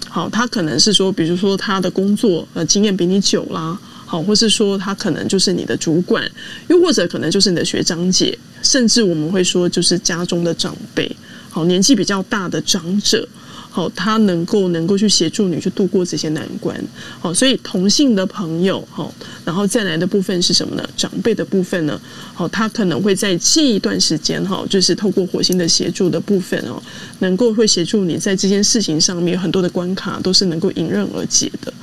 [0.09, 6.27] 好，他可能是说，比如说他的工作呃经验比你久啦，好，或是说他可能就是你的主管，
[6.69, 11.15] 又或者可能就是你的学长姐，甚至我们会说就是家中的长辈。
[11.57, 13.27] 好，年纪比较大的长者，
[13.71, 16.79] 好，他能够能够去协助你去度过这些难关。
[17.19, 19.11] 好，所以同性的朋友，好，
[19.43, 20.87] 然后再来的部分是什么呢？
[20.95, 21.99] 长辈的部分呢？
[22.35, 26.79] 好，他可能会在这一段时间，哈，就是透过火星的协助的部分哦，
[27.21, 31.73] 能够会协助你在这件事情上面很多的关卡都是能够迎刃而解的。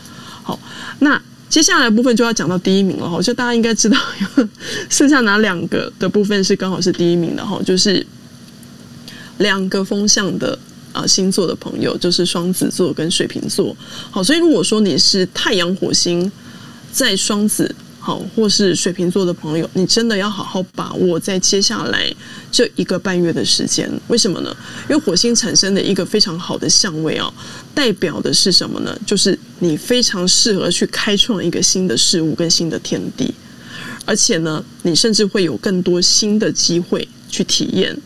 [0.45, 0.57] 好，
[1.01, 3.99] 那接下来的部分就要讲到第一名了哈，就大家应该知道，
[4.89, 8.07] 剩下哪两个的部分是刚好是第一名的哈，就是。
[9.39, 10.59] 两个风向的
[10.93, 13.77] 啊星座的朋友，就是双子座跟水瓶座。
[14.11, 16.31] 好，所以如果说你是太阳火星
[16.93, 22.15] 在双子，好，或是水瓶座的朋友，你真的要好好把握在接下来
[22.53, 23.91] 这一个半月的时间。
[24.09, 24.55] 为什么呢？
[24.91, 27.33] 因为火星产生的一个非常好的相位啊，
[27.75, 28.95] 代表的是什么呢？
[29.07, 33.33] 就是你非常适合去开创一个新的事物跟新的天地，
[34.05, 37.97] 而且呢，你甚至会有更多新的机会去体验。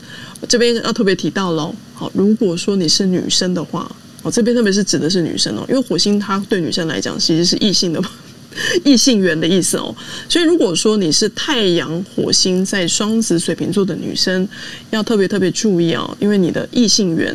[0.47, 3.91] 这边要特别提到喽，好，如果说你是女生的话，
[4.23, 8.01] 哦，这边特别是指的是女生哦，因为火星它对女生来讲其实是异性的
[8.85, 9.95] 异性缘的意思哦，
[10.29, 14.49] 所以如果说你是太阳火星在双子水瓶座的女生，
[14.91, 17.35] 要特别特别注意哦，因为你的异性缘，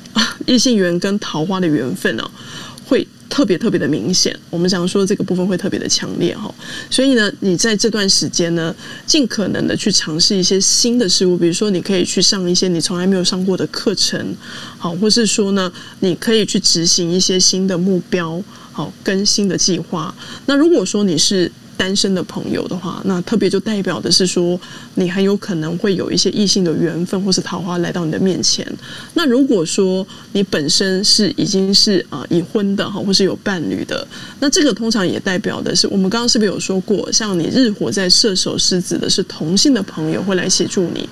[0.46, 2.30] 异性缘跟桃花的缘分哦，
[3.36, 6.50] 特别特别的明显，我们想说这个部分会特别的强烈哈，
[6.88, 14.34] 所以呢，你在这段时间呢，尽可能的去尝试一些新的事物，比如说你可以去上一些你从来没有上过的课程，
[14.78, 15.70] 好，或是说呢，
[16.00, 20.14] 你可以去执行一些新的目标，好，更新的计划。
[20.46, 24.58] 那如果说你是单身的朋友的话，那特别就代表的是说，
[24.94, 28.66] 你很有可能会有一些异性的缘分或是桃花来到你的面前。
[29.14, 34.06] 那如果说你本身是已经是啊已婚的哈，或是有伴侣的，
[34.40, 41.08] 那这个通常也代表的是，我们刚刚是不是有说过，像你日火在射手狮子的是同性的朋友会来协助你。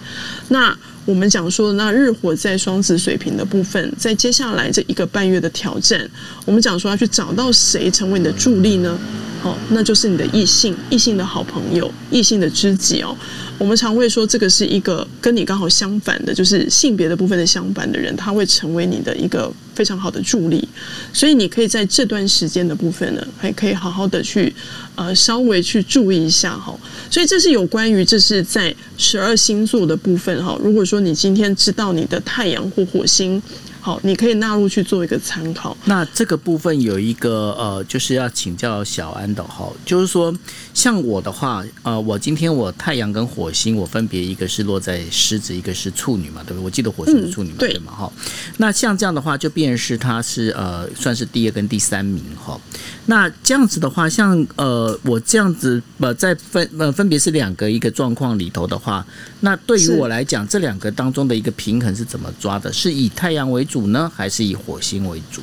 [0.49, 6.09] 那我们讲说，那日火在双子水瓶的部分，在接下来这一个半月的挑战，
[6.47, 8.99] 我们讲说要去找到谁成为你的助力呢？
[9.43, 13.15] 哦，那就是你的异性，异性的好朋友，异性的知己哦。
[13.59, 20.67] 我们常会说，这个是一个跟你刚好相反的，就是性别的部分的相反的人，他会成为你的一个非常好的助力。
[21.13, 24.53] 所以你可以在这段时间的部分呢，还可以好好的去
[24.97, 26.77] 呃稍微去注意一下哈。
[27.11, 30.59] 所以这是有关于这是在十二星座的部分哈。
[30.63, 33.41] 如果说你今天知道你的太阳或火星。
[33.81, 35.77] 好，你可以纳入去做一个参考。
[35.85, 40.35] 那这个部分有一个呃，就是要请教小安的哈，就是说
[40.75, 46.65] 像我的话，呃，我今天我太阳跟火星，我分别一个是落在狮子，一个是处女嘛，对不对？
[46.65, 48.13] 我记得火星是处女嘛，嗯、对嘛哈。
[48.59, 52.61] 那像这样的话，就变成是它是呃，算是第二跟第三名哈。
[53.07, 59.05] 那这样子的话，像呃，我这样子呃，在分呃分别是两个一个状况里头的话，
[59.41, 62.73] 那对于我来讲，这两个当中的一个平衡是怎么抓的？
[62.73, 63.65] 是以太阳为？
[63.65, 65.41] 主呢，还是以火星为主？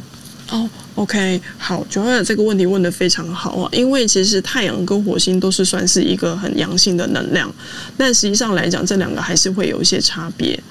[0.51, 7.49] 哦、，OK，好九月这个问题问得非常好啊，因为其实太阳跟火星都是算是一个很阳性的能量，
[7.95, 10.61] 但实际上来讲，这两个还是会有一些差别。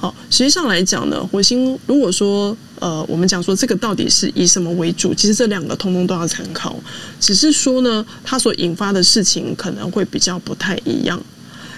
[0.00, 6.76] 好，实际上来讲呢，火星如果说呃，我们讲说这个到底是以什么为主，其实这两个通通都要参考，
[7.20, 11.20] 只是说呢，它所引发的事情可能会比较不太一样。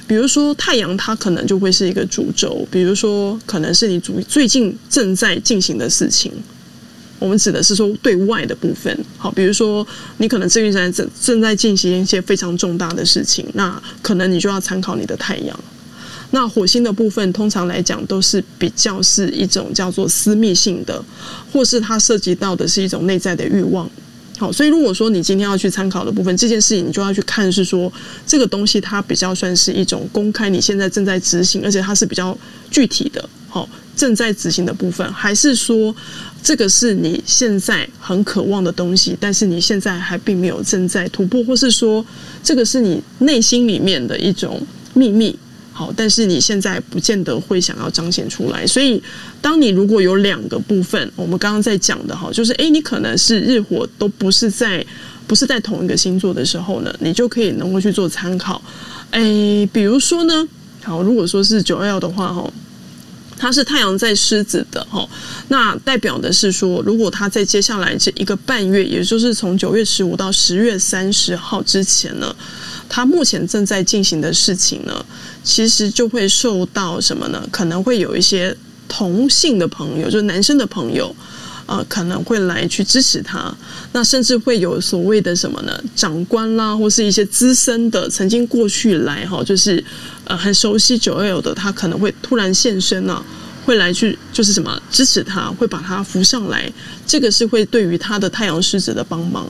[0.07, 2.67] 比如说太阳，它可能就会是一个主轴。
[2.71, 6.33] 比如说，可能是你主最近正在进行的事情。
[7.21, 8.93] 我们指的是说对外的部分。
[9.17, 9.87] 好，比如说
[10.19, 15.57] 你可能最近在正正在进行一些非常重大的事情，那可能你就要参考你的太阳。
[16.33, 21.05] 那火星的部分，通常来讲都是比较是一种叫做私密性的，
[21.53, 23.91] 或是它涉及到的是一种内在的欲望。
[24.39, 27.93] 好，所以如果说你今天要去参考的部分，这件事情你就要去看是说
[28.27, 32.35] 这个东西它比较算是一种公开，你现在正在执行，而且它是比较
[32.71, 35.95] 具体的，好，正在执行的部分，还是说
[36.43, 42.05] 这个是你现在很渴望的东西，但是你现在还并没有正在突破，或是说
[42.43, 44.61] 这个是你内心里面的一种
[44.95, 45.39] 秘密。
[45.73, 49.03] 好，但是你现在不见得会想要彰显出来，所以
[49.41, 54.85] 当你如果有两个部分，我们刚刚在讲的哈，就是诶，你可能是日火都不是在
[55.27, 58.61] 不是在同一个星座的时候呢，你就可以能够去做参考。
[59.13, 60.47] 诶，比如说呢，
[60.83, 62.53] 好，如果说是九二的话哈，
[63.41, 65.09] 它是太阳在狮子的哈，
[65.49, 72.37] 那代表的是说，如果他在接下来这一个半月，也就是从九月十五到十月三十号之前呢，
[72.87, 75.05] 他目前正在进行的事情呢。
[75.43, 77.43] 其实就会受到什么呢？
[77.51, 78.55] 可能会有一些
[78.87, 81.17] 同性的朋友，就是男生的朋友，
[81.71, 83.55] 呃，可能会来去支持他。
[83.93, 85.81] 那甚至会有所谓的什么呢？
[85.95, 89.83] 长官啦，或是一些资深的，曾经过去来哈，就是
[90.25, 93.23] 呃很熟悉九二的，他可能会突然现身啊。
[93.65, 96.71] 会来去就是什么支持他，会把他扶上来，
[97.07, 99.47] 这个是会对于他的太阳狮子的帮忙。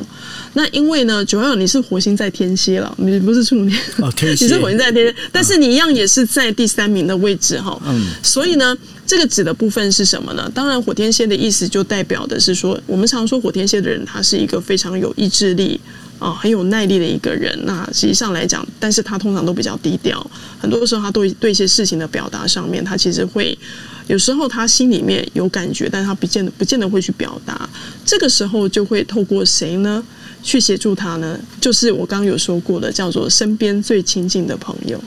[0.55, 7.81] 那因为呢，九二你是火星在天蝎了，你不是处女哦，天蝎， 你是火星在天蝎，但是你一样也是在第三名的位置哈。
[7.87, 10.51] 嗯，所以呢，这个指的部分是什么呢？
[10.55, 15.81] 当然，火天蝎的意思就代表的是说，我们常说火天蝎的人，他是一个非常有意志力。
[16.21, 17.59] 啊，很有耐力的一个人。
[17.65, 20.25] 那实际上来讲，但是他通常都比较低调。
[20.61, 23.59] 很多时候，他对对一些事情的表达上面，他其实会
[24.07, 27.69] 有时候他心里面有感觉，但他不见得不见得会去表达。
[28.05, 30.05] 这个时候就会透过谁呢
[30.43, 31.41] 去协助他呢？
[31.61, 35.03] 就是我刚刚有说过的，叫做身边最亲近的朋友。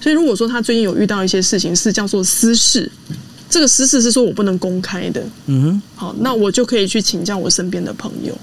[0.00, 2.90] 所以如果说他最近有遇到一些事情是叫做私事，
[3.48, 5.22] 这个私事是说我不能公开的。
[5.46, 8.36] 嗯哼，好，那我就可以去请教我身边的朋友。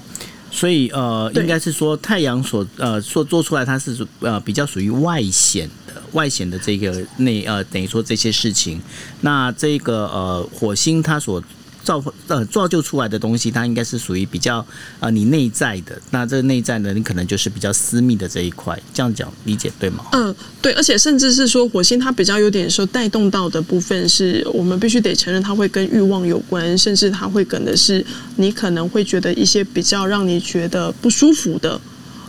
[0.50, 8.80] 所以呃，应该是说太阳所呃所做出来，它是呃比较属于外显的外显的这个内呃等于说这些事情，
[9.20, 11.42] 那这个呃火星它所。
[11.82, 14.66] 造呃造就出来的东西，它应该是属于比较啊、
[15.00, 16.00] 呃、你内在的。
[16.10, 18.78] 那这个内在呢，你可能就是比较私密的这一块。
[18.92, 20.04] 这样讲理解对吗？
[20.12, 20.72] 嗯，对。
[20.74, 28.04] 而且甚至是说，火星它比较有点说带动到的部分，是我们必须得承认，它会跟欲望有关，甚至它会跟的是
[28.36, 31.80] 你可能会觉得一些比较让你觉得不舒服的。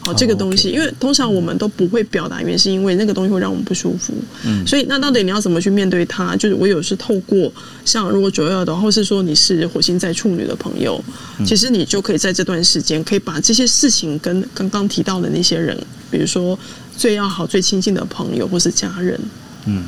[0.06, 4.14] 哦，这个东西，因为通常我们都不会表达，原因是因为那个东西会让我们不舒服。
[4.46, 6.36] 嗯，所以那到底你要怎么去面对它？
[6.38, 7.52] 就是我有时透过
[7.84, 11.04] 像如果九二的，或是说你是火星在处女的朋友，
[11.46, 15.78] 其实你就可以在这段时间可以把这些事情跟刚刚提到的那些人，
[16.10, 16.58] 比如说
[16.96, 19.20] 最要好、最亲近的朋友或是家人，
[19.66, 19.84] 嗯，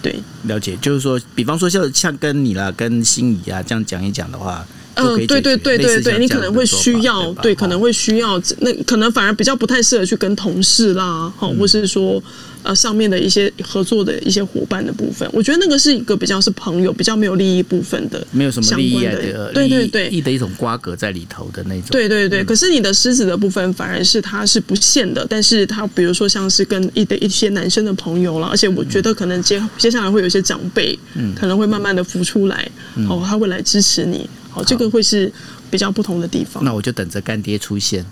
[0.00, 0.76] 对，了解。
[0.80, 4.64] 就是说，比方说像像跟你啦、跟心仪啊这样讲一讲的话。
[4.94, 12.22] 嗯，对对对对对，你可能会需要，对，对，可能会需要，那可能反而比较不太适合去跟同事啦，哈、嗯，或是说。
[12.64, 21.88] 呃，上面的一些合作的一些伙伴的部分，我觉得那个是一个比较是朋友，比较没有利益部分的，没有什么利益的，对对对，利益的一种瓜葛在里头的那种。
[21.90, 32.66] 对对对，可是你的狮子的部分反而是它是不限的，但是它比如说像是跟一的一些男生的朋友了，而且我觉得可能接接下来会有一些长辈，嗯，可能会慢慢的浮出来，
[33.10, 35.32] 哦，他会来支持你，哦，这个会是
[35.70, 36.64] 比较不同的地方。
[36.64, 38.04] 那我就等着干爹出现。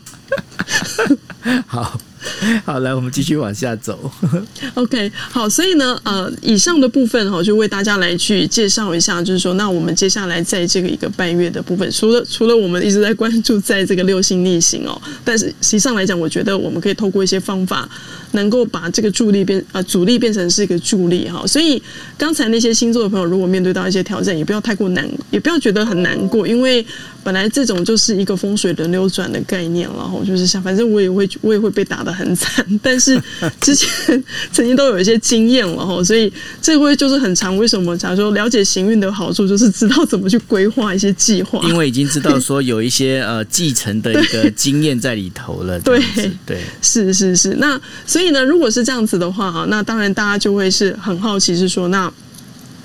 [1.66, 2.00] 好。
[2.64, 4.10] 好，来，我们继续往下走。
[4.74, 17.88] OK，好，所以呢，呃，以上的部分哈，就为大家来去介绍一下，就是说，那我们接下来在这个一个半月的部分，除了除了我们一直在关注在这个六星逆行哦，但是实际上来讲，我觉得我们可以透过一些方法，
[18.32, 21.46] 能够把这个助力变啊阻力变成是一个助力哈。
[21.46, 21.82] 所以
[22.16, 26.84] 刚才那些星座的朋友，如果面对到一些挑战，也不要太过难，也不要觉得很难过，因为
[27.22, 33.20] 本来这种就是一个风水轮流转的概念，然后就是像，反正我也会我也会被打得很惨，但是
[33.60, 33.88] 之前
[34.52, 37.56] 曾经都有一些经验了哈，所以这回就是很长。
[37.56, 37.96] 为什么？
[37.96, 45.78] 假如说了解行运的好处，就是知道怎么去规划一些计划， 因为已经知道说 有一些呃继承的一个经验在里头了。
[45.80, 46.02] 对
[46.46, 47.54] 对，是是是。
[47.56, 52.12] 那所以呢，如果是这样子的话哈，那当然大家就会是很好奇，是说那。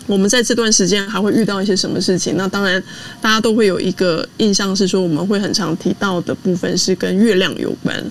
[0.07, 2.35] 我们在这段时间还会遇到一些什么事情？
[2.37, 2.81] 那当然，
[3.21, 8.03] 大家都会有一个印象是说，我们会很常提到的部分是跟月亮有关。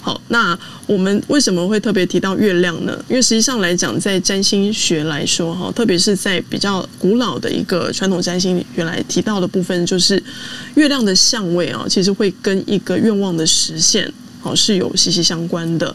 [0.00, 2.98] 好，那我们为什么会特别提到月亮呢？
[3.08, 10.20] 因为实际上来讲，在占星学来说，哈，特别是在比较古老的一个传统占星原来提到的部分，就是
[10.74, 15.94] 月亮的相位啊，其实会跟一个愿望的实现，好，是有息息相关的。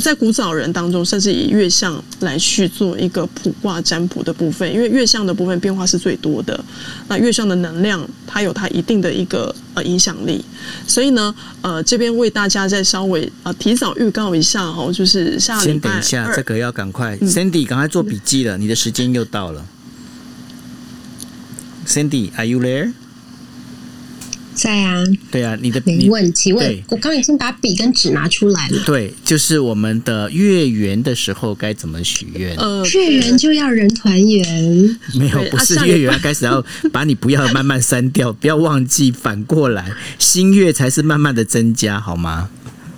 [0.00, 6.62] 在古早人当中，甚至以月相来去做一个卜卦占卜的部分，因为月相的部分变化是最多的。
[7.08, 10.44] 那月相的能量，它有它一定的一个呃影响力。
[10.86, 15.60] 所以呢，呃，这边为大家再稍微呃提早预告一下哦，就是下。
[15.60, 17.16] 先等一下，这个要赶快。
[17.20, 19.64] 嗯、Sandy，赶快做笔记了，你的时间又到了。
[21.86, 22.92] Sandy，Are you there？
[24.54, 26.52] 在啊，对啊，你的没问题。
[26.52, 28.82] 问我刚已经把笔跟纸拿出来了。
[28.86, 32.56] 对，就是我们的月圆的时候该怎么许愿？
[32.56, 34.44] 呃，月圆就要人团圆。
[35.18, 42.48] 没有，不是月圆要开始要把你不要慢慢删掉，不要忘记反过来，新月才是慢慢的增加，好吗？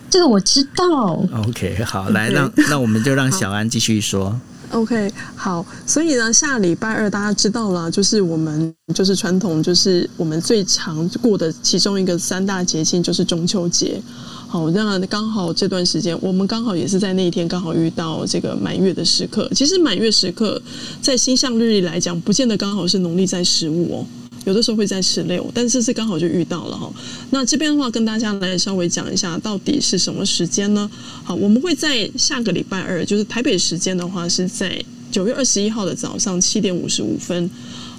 [0.09, 1.27] 这个我知道。
[1.49, 4.41] OK，好，来，让那我们就让小安继续说。
[4.77, 14.03] OK，好，所以呢，下礼拜二大家知道了，就是我们就是传统，就是我们最常过的其中一个三大节庆就是中秋节。
[14.47, 19.51] 好，那刚好这段时间，我们刚好也是在那一天刚好遇到这个满月的时刻。
[19.55, 20.61] 其实满月时刻
[21.01, 24.07] 在星象日历来讲，不见得刚好是农历在十五哦。
[24.47, 26.89] 有的时候会在十六，但这次刚好就遇到了哈。
[27.31, 30.89] 那这边的话，跟大家来稍微讲一下，到底是什么时间呢？
[31.25, 34.81] 好，我们会在下个礼拜二，就是台北时间的话，是在
[35.11, 37.51] 九月二十一号的早上七点五十五分。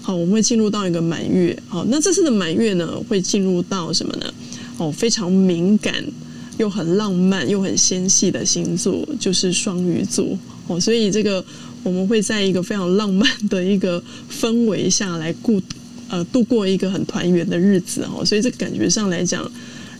[0.02, 1.58] 好，我们会进入到一个满月。
[1.68, 4.34] 好，那这次的满月呢，会进入到什么呢？
[4.78, 6.02] 哦，非常敏感
[6.58, 10.26] 又很浪漫又很纤细的星座，就是双鱼座。
[10.68, 11.44] 哦，所以这个
[11.84, 15.62] 我们会在一个非常浪漫的一个氛围下来过。
[16.10, 19.50] 呃，度过一个很团圆的日子哦，所以这感觉上来讲，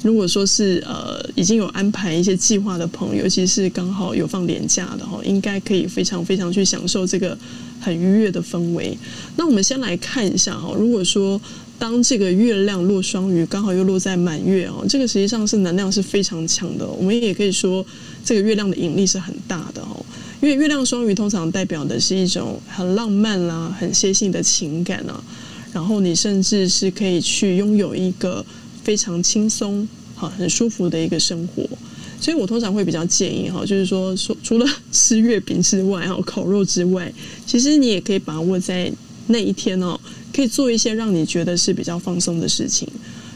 [0.04, 7.38] 如果说是呃已经有安排一些计划的朋友，尤其是刚好有放年假的哈，应该可以非常非常去享受这个
[7.82, 8.98] 很愉悦的氛围。
[9.36, 11.40] 那我们先来看一下哈，如果说
[11.80, 16.88] 当这个月亮落双鱼，刚好又落在满月哦，这个实际上是能量是非常强的。
[16.88, 17.86] 我们也可以说，
[18.26, 20.04] 这个月亮的引力是很大的哦，
[20.42, 25.22] 因为月亮双鱼通常代表的是一种很浪漫啦、很纤细的情感啊。
[25.78, 28.44] 然后你甚至是可以去拥有一个
[28.84, 31.64] 非常轻松、哈很舒服的一个生活，
[32.20, 37.14] 所以我通常会比较建议哈，就是说说除了吃月饼之外，哈烤肉之外，
[37.46, 38.92] 其实你也可以把握在
[39.28, 39.96] 那一天哦，
[40.34, 42.88] 可以做一些让你觉得是比较放松的事情，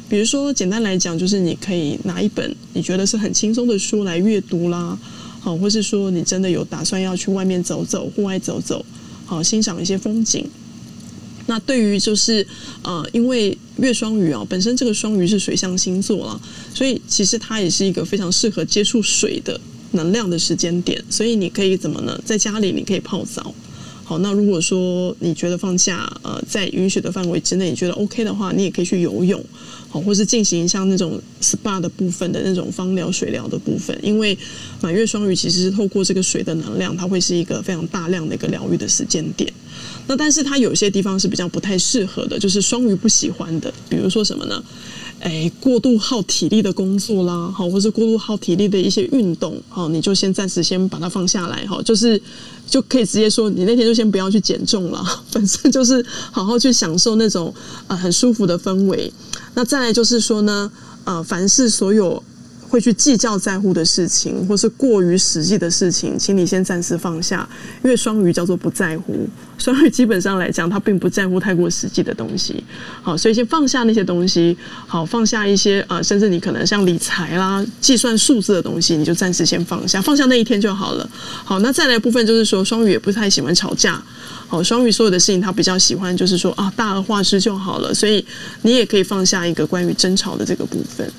[0.10, 4.98] 比如说简单来讲，就是你可以拿一本你觉得是很轻松的书来阅读啦，
[5.40, 8.84] 好，或是说你真的有打算要去外面走走，户外走走，
[9.28, 10.50] 好欣赏一些风景。
[11.48, 12.46] 那对于就是
[12.84, 16.40] 呃，因为月双鱼啊，本身这个双鱼是水象星座啦，
[16.74, 19.60] 所以其实它也是一个非常适合接触水的
[19.92, 21.04] 能量的时间点。
[21.10, 22.22] 所以你可以怎么呢？
[22.24, 23.54] 在家里你可以泡澡。
[24.04, 29.42] 好，那如果说你觉得放假呃，在允许的范围之内，你觉得 OK 的话，你也可以去游泳。
[29.88, 33.98] 好，或是进行像那种 SPA 的部分的那种芳疗水疗的部分。
[34.04, 34.38] 因为
[34.82, 39.52] 满月双鱼其实是透过这个水的能量，它会是一个非常大量的一个疗愈的时间点。
[40.12, 44.62] 那但是它有些地方是比较不太适合的，就是双鱼不喜欢的，比如说什么呢？
[45.22, 52.22] 哎，过度耗体力的工作啦，好，或是过度耗体力的一些运动，好，你就先暂时先把它放下来，哈，就是
[52.68, 55.02] 就可以直接说，你那天就先不要去减重了，
[55.32, 57.54] 本身就是好好去享受那种、
[57.88, 59.10] 呃、很舒服的氛围。
[59.54, 60.70] 那再来就是说呢，
[61.06, 62.22] 呃，凡是所有。
[62.72, 67.46] 会去计较在乎的事情，或是过于实际的事情，请你先暂时放下。
[67.84, 72.64] 因为双鱼叫做不在乎，双鱼基本上来讲，他并不在乎太过实际的东西。
[73.02, 74.58] 好，所以先放下那些东西，
[74.88, 81.10] 好，放下一些呃，甚至你可能像理财啦、计算数字的东西，你就暂时先放下，放下那一天就好了。
[81.44, 84.02] 好，那再来部分就是说，双鱼也不太喜欢吵架。
[84.48, 87.94] 好，双鱼所有的事情他比较喜欢就是说啊，大而化之就好了。
[87.94, 88.26] 所以
[88.62, 91.10] 你也可以放下一个关于争吵的这个部分。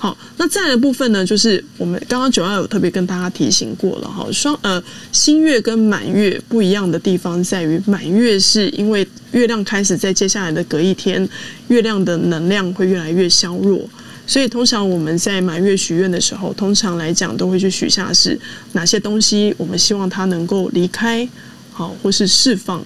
[0.00, 4.80] 好，那再的部分呢，就是我们刚刚九二有特别跟大家提醒过了哈，双呃
[5.10, 11.28] 新月跟满月不一样的地方在于，满月是因为月亮开始在接下来的隔一天，
[11.66, 13.90] 月亮的能量会越来越削弱，
[14.24, 18.38] 所以通常我们在满月许愿的时候，通常来讲都会去许下是
[18.74, 21.28] 哪些东西，我们希望它能够离开，
[21.72, 22.84] 好，或是释放。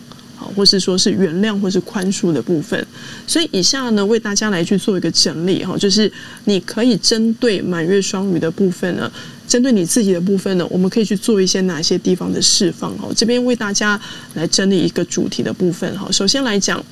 [0.54, 2.86] 或是说是原谅或是宽恕的部分，
[3.26, 6.10] 所以以下呢为大家来去做一个整理哈，就是
[6.44, 9.10] 你可以针对满月双鱼的部分呢，
[9.46, 13.08] 针对你自己的部分呢，我们可以去做一些哪些地方的释放哈。
[13.16, 14.00] 这边为大家
[14.34, 16.10] 来整理一个主题的部分哈。
[16.10, 16.84] 首先来讲，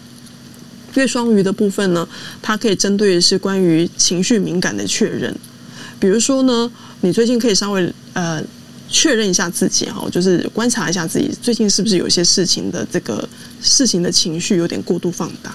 [0.95, 2.09] 月双鱼的部分呢，
[2.41, 5.35] 它可以针对的是关于情绪敏感的确认，
[5.99, 6.71] 比如说呢，
[7.01, 8.43] 你最近可以稍微呃。
[8.91, 13.27] 确认一下自己哈，就是观察一下自己最近是不是有些事情的这个
[13.63, 15.55] 事情的情绪有点过度放大，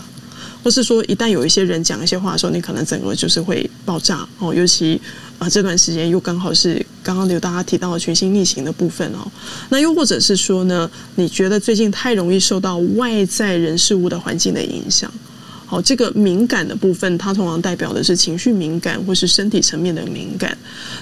[0.64, 4.54] 或是说一旦有一些人讲一些话的时候，你可能整个就是会爆炸哦。
[4.54, 5.00] 尤其
[5.38, 9.30] 啊这段时间又刚好是刚刚有大家提到的群星逆行的部分哦，
[9.70, 15.12] 那又或者是说呢，你觉得最近太容易受到外在人事物的环境的影响。
[15.76, 20.58] 好，这个敏感的部分，它通常代表的是情绪敏感或是身体层面的敏感。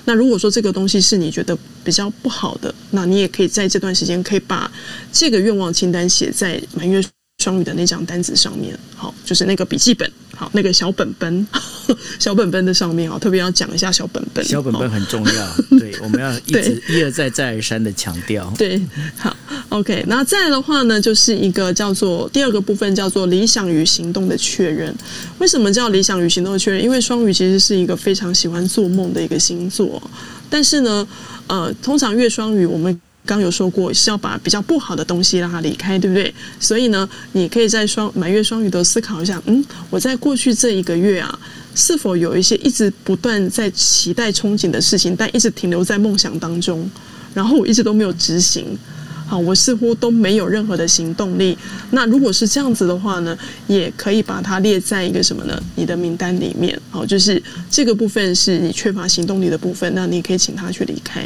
[0.05, 4.71] 那如果说这个东西是你觉得比较不好的，那你也可以在这段时间可以把
[5.11, 6.99] 这个愿望清单写在满月
[7.44, 8.78] 双鱼的那张单子上面。
[8.96, 11.48] 好，就是那个笔记本，好，那个小本本，
[12.18, 14.44] 小本本的上面啊，特别要讲一下小本本。
[14.46, 18.52] 小本本很重要，对，我们要一直一而再再而三的强调。
[18.58, 18.82] 对，
[19.18, 19.36] 好。
[19.70, 24.96] OK，那再来的话呢，就是一个叫做第二个部分，叫做理想与行动的确认。
[25.39, 26.82] 为什么叫理想与行动的确认？
[26.82, 30.02] 因为双鱼其实是一个非常喜欢做梦的一个星座，
[30.50, 31.06] 但是呢，
[31.48, 36.34] 呃，通常月双鱼我们刚有说过是要把比较不好的东西让它离开，对不对？
[36.59, 41.39] 所以呢，你可以在双满月双鱼都思考一下，嗯，我在过去这一个月啊，
[41.74, 46.89] 是否有一些一直不断在期待憧憬的事情，但一直停留在梦想当中，
[47.34, 48.78] 然后我一直都没有执行。
[49.26, 51.57] 好，我似乎都没有任何的行动力。
[51.91, 53.36] 那如果是这样子的话呢，
[53.67, 55.57] 也可以把它列在一个什么呢？
[55.76, 56.78] 你的名单里面。
[56.91, 61.26] 好，就是这个部分是你缺乏行动力的部分，那你可以请他去离开。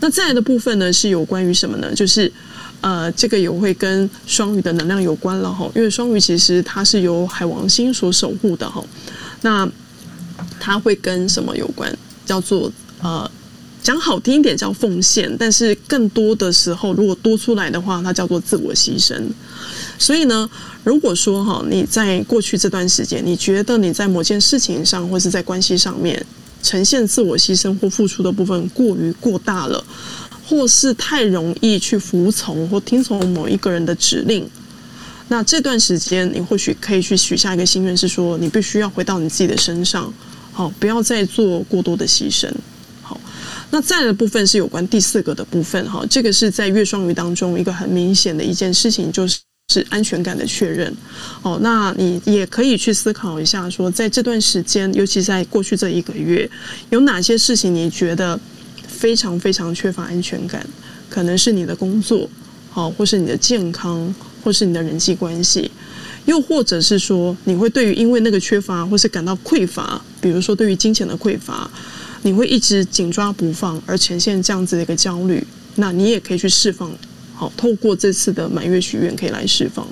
[0.00, 1.94] 那再来的部分呢，是有关于什么呢？
[1.94, 2.30] 就是
[2.80, 5.70] 呃，这个也会跟双鱼的能量有关了哈。
[5.74, 8.84] 因为双鱼其实它是由海王星所守护的哈。
[9.42, 9.68] 那
[10.60, 11.96] 它会跟什么有关？
[12.24, 13.30] 叫做呃。
[13.82, 19.14] 讲好听一点叫奉献，但是更多的时候，如果多出来的话，它叫做自我牺牲。
[19.96, 20.50] 所以呢，
[20.82, 26.26] 如果说哈，你在过去这段时间，你觉得你在某件事情上，或是在关系上面
[26.66, 29.84] 呈现自我牺牲或付出的部分过于过大了，
[30.44, 34.44] 或是太容易去服从或听从某一个人的指令，
[35.28, 40.12] 那这段时间你或许可以去许下一个心愿，是说你必须要回到你自己的身上，
[40.52, 42.50] 好，不要再做过多的牺牲。
[43.02, 43.20] 好
[43.70, 49.38] 那再的部分是有关第四个的部分哈，这个是在月双鱼当中一个很明显的一件事情，就是
[49.68, 50.94] 是安全感的确认。
[51.42, 56.48] 哦，那你也可以去思考一下，说在这段时间，尤其在过去这一个月，
[56.90, 58.38] 有哪些事情你觉得
[58.86, 60.64] 非常非常缺乏安全感？
[61.10, 62.28] 可能是你的工作，
[62.70, 65.70] 好，或是你的健康，或是你的人际关系，
[66.26, 71.70] 又或者是说你会对于因为那个缺乏，或是感到匮乏，比如说对于金钱的匮乏。
[72.22, 75.46] 你会一直紧抓不放，而呈现这样子的一个焦虑，
[75.76, 76.90] 那你也可以去释放。
[77.36, 79.86] 好，透过这次的满月许愿可以来释放。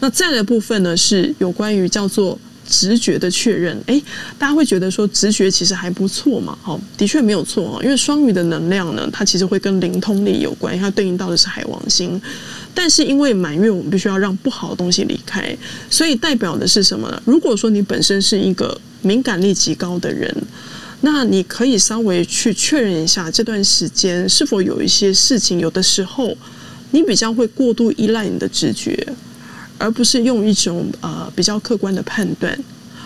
[0.00, 3.76] 那再来的部分呢，是有关于叫做直觉的确认。
[3.86, 4.00] 诶，
[4.38, 6.56] 大家会觉得说直觉其实还不错嘛？
[6.62, 7.82] 好，的确没有错啊。
[7.82, 12.20] 因为双鱼的能量呢，它其实会跟灵通力有关，它对应到的是海王星。
[12.72, 15.56] 但是因为满月，我们必须要让不好的东西离开，
[15.90, 17.20] 所以代表的是什么呢？
[17.24, 20.34] 如果说你本身是一个敏感力极高的人。
[21.00, 26.36] 那你可以稍微去确认一下这段时间是否有一些事情，有的时候
[26.90, 29.06] 你比较会过度依赖你的直觉，
[29.78, 32.58] 而不是用一种呃比较客观的判断。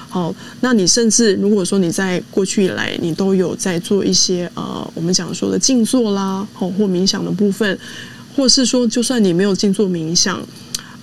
[0.08, 7.78] 好，那你甚至如果说你在过去以来你都有在做一些呃我们讲说的静坐啦，好或冥想的部分，
[8.36, 10.40] 或是说就算你没有静坐冥想，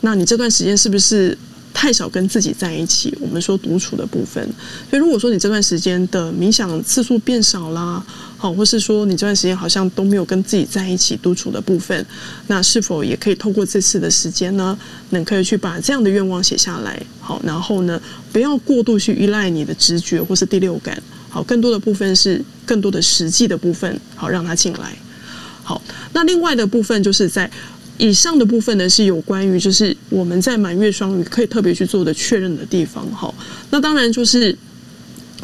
[0.01, 1.37] 那你这段时间是不是？
[1.71, 4.43] 太少跟自己在一起，我们说独处的部分。
[4.89, 8.03] 所以如果说你这段时间的冥想次数变少啦，
[8.41, 12.05] 好，或是说你这段时间好像都没有跟自己在一起独处的部分，
[12.47, 14.79] 那是否也可以透过这次的时间呢，
[15.09, 24.97] 能可以去把这样的愿望写下来，好，然后呢，不要过度去依赖你的直觉或是第六感，好，更多的部分是更多的实际的部分，好，让它进来。
[25.61, 25.81] 好，
[26.13, 27.51] 那另外的部分就是在。
[28.01, 33.29] 以上的部分呢，是有关于就是我们在满月双鱼可以特别去做的确认的地方哈。
[33.71, 34.57] 那当然就是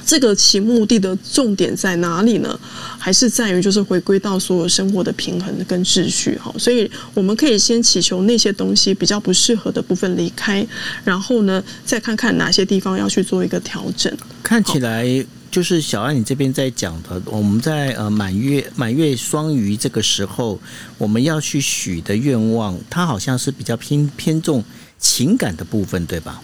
[0.05, 2.59] 这个其目的的重点在哪里呢？
[2.99, 6.53] 还是在于就是回归到所有生活的平衡跟秩序哈。
[6.57, 10.65] 所以我们可以先祈求那些东西比较不适合的部分离开，
[11.03, 14.15] 然后呢，再看看哪些地方要去做一个调整。
[14.43, 15.25] 看起来。
[15.51, 20.59] 就是小安，你这边在讲的，我们在呃满月满月双鱼这个时候，
[20.97, 24.61] 我们要去许的愿望，它好像是比较偏偏重
[24.99, 26.41] 情感的部分，对吧？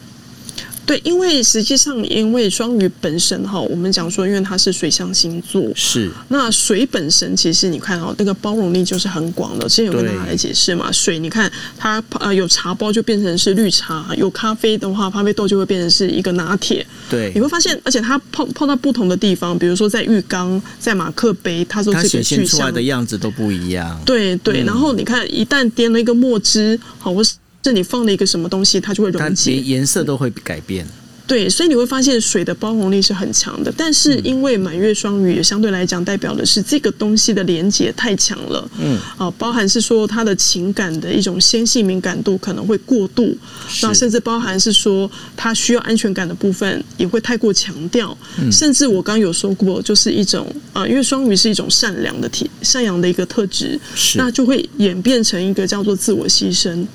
[0.92, 9.70] 对，因为实际上，因为双鱼本身哈，我们讲说，因为它是水象星座，是那水本身其实你看哦，那个包容力就是很广的。
[9.70, 16.86] 之前有跟大家来解释嘛，水你看它呃有茶包就变成是绿茶，有咖啡的话，咖啡豆就会变成是一个拿铁。
[17.10, 23.98] 对，你会发现，而且它碰碰到不同的地方，比如说在浴缸、在马克杯，它都是显现出来的样子都不一样。
[24.06, 27.36] 对对，然后你看，一旦掂了一个墨汁，好或是。
[27.62, 30.86] 这你放了一个什么东西，它就会溶解，颜色都会改变。
[31.28, 33.74] 对，所以你会发现水的包容力是很强的。
[33.78, 43.34] 但是因为满月双鱼也相对来讲代表的是这个东西的连接太强了，嗯，啊，包含是说他的情感的一种纤细敏感度可能会过度，
[43.82, 48.18] 那甚至包含是说他需要安全感的部分也会太过强调，
[48.52, 53.80] 甚至我刚刚有说过，就是一种啊，因为双鱼是一种善良的体，善良的一个特质，
[54.16, 56.86] 那就会演变成一个叫做自我牺牲。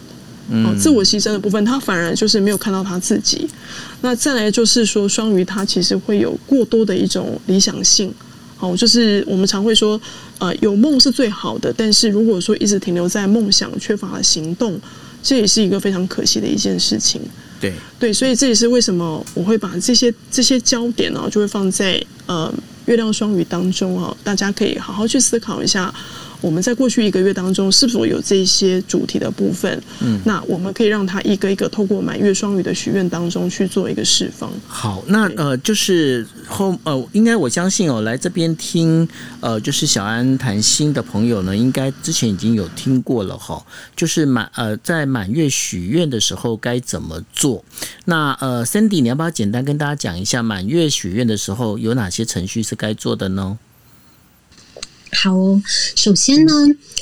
[0.51, 3.49] 哦，自我牺牲的部分，他反而就是没有看到他自己。
[4.01, 8.13] 那再来就是说，双鱼他其实会有过多的一种理想性。
[8.59, 10.01] 哦，就是我们常会说，
[10.39, 14.81] 呃，有梦是最好的，但是如果说一直停留在梦想，缺乏了行动，
[15.23, 17.21] 这也是一个非常可惜的一件事情。
[17.61, 22.53] 对对，所以这也是为什么我会把这些这些焦点呢，就会放在呃
[22.87, 25.93] 月亮双鱼当中啊，大家可以好好去思考一下。
[26.41, 29.83] 我们在过去一个月当中，是否有这些主题的部分？
[30.01, 34.51] 嗯，那我们可以让他一个一个透过满月双鱼的许愿当中去做一个释放。
[34.67, 39.09] 好，那呃，就是后呃，应该我相信哦，来这边听
[39.41, 43.65] 呃，就是小安谈心的朋友呢，应该之前已经有听过了哈。
[43.95, 47.65] 就是满呃，在满月许愿的时候该怎么做？
[48.05, 53.59] 那呃，Cindy，你要不要简单跟大家讲一下满月许愿的时候有哪些程序是该做的呢？
[55.13, 55.63] 好哦，
[55.95, 56.53] 首先呢，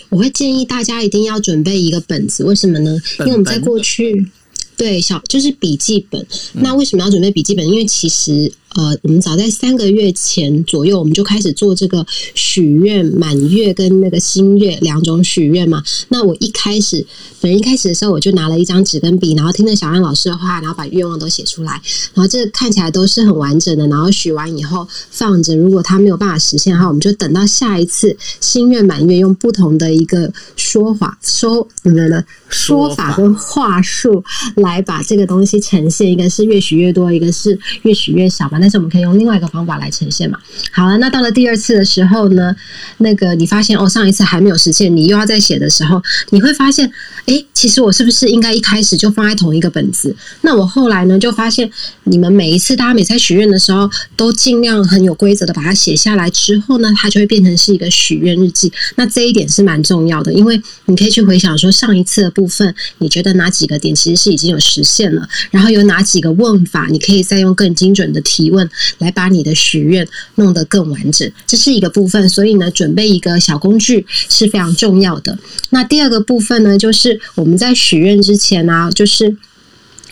[0.08, 2.98] 我会建议大家一定要准备一个本子，为什么呢？
[3.20, 4.30] 因为我们在过去，
[4.76, 6.26] 对，小就是笔记本。
[6.52, 7.66] 那为什么要准备笔记本？
[7.66, 8.52] 因为其实。
[8.74, 12.04] 呃，我们早在三个月前左右，我们就开始做这个
[12.34, 15.82] 许愿满月跟那个新月两种许愿嘛。
[16.08, 17.06] 那我一开始，
[17.40, 21.80] 本人一开始的时候，我就拿了一张纸跟笔，然后听着小安老师的话，然后把愿望都写出来。
[22.14, 23.86] 然后这看起来都是很完整的。
[23.86, 34.24] 然后许完以后放着，如果他没有办法实现的话，我们就等到下一次新月满月，用不同的一个说法说了了说法跟话术
[34.56, 36.10] 来把这个东西呈现。
[36.10, 38.58] 一个是越许越多，一个是越许越少嘛。
[38.64, 40.38] 但是我们可以用另外一个方法来呈现嘛。
[40.72, 42.56] 好了，那到了第二次的时候呢，
[42.96, 46.90] 那个你发现哦，上一次还没有实现，你又要再写的时候，你会发现，
[47.26, 50.16] 诶，其实我是不是应该一开始就放在同一个本子？
[50.40, 51.70] 那我后来呢，就发现
[52.04, 58.72] 你们每一次大家每次在许愿的时候，都尽量很有规则的把它写下来之后呢，它就会变成是一个许愿日记。
[58.96, 68.70] 那这一点是蛮重要的，因为你可以去回想说上一次的部分，你觉得哪几个点其实是已经有实现了，然后有哪几个问法，你可以再用更精准的提问问。
[68.98, 72.28] 来把你的许愿弄得更完整，这是一个部分。
[72.28, 75.36] 所以呢，准备一个小工具是非常重要的。
[75.70, 79.36] 那第二个部分呢，就是我们在许愿之前呢、就是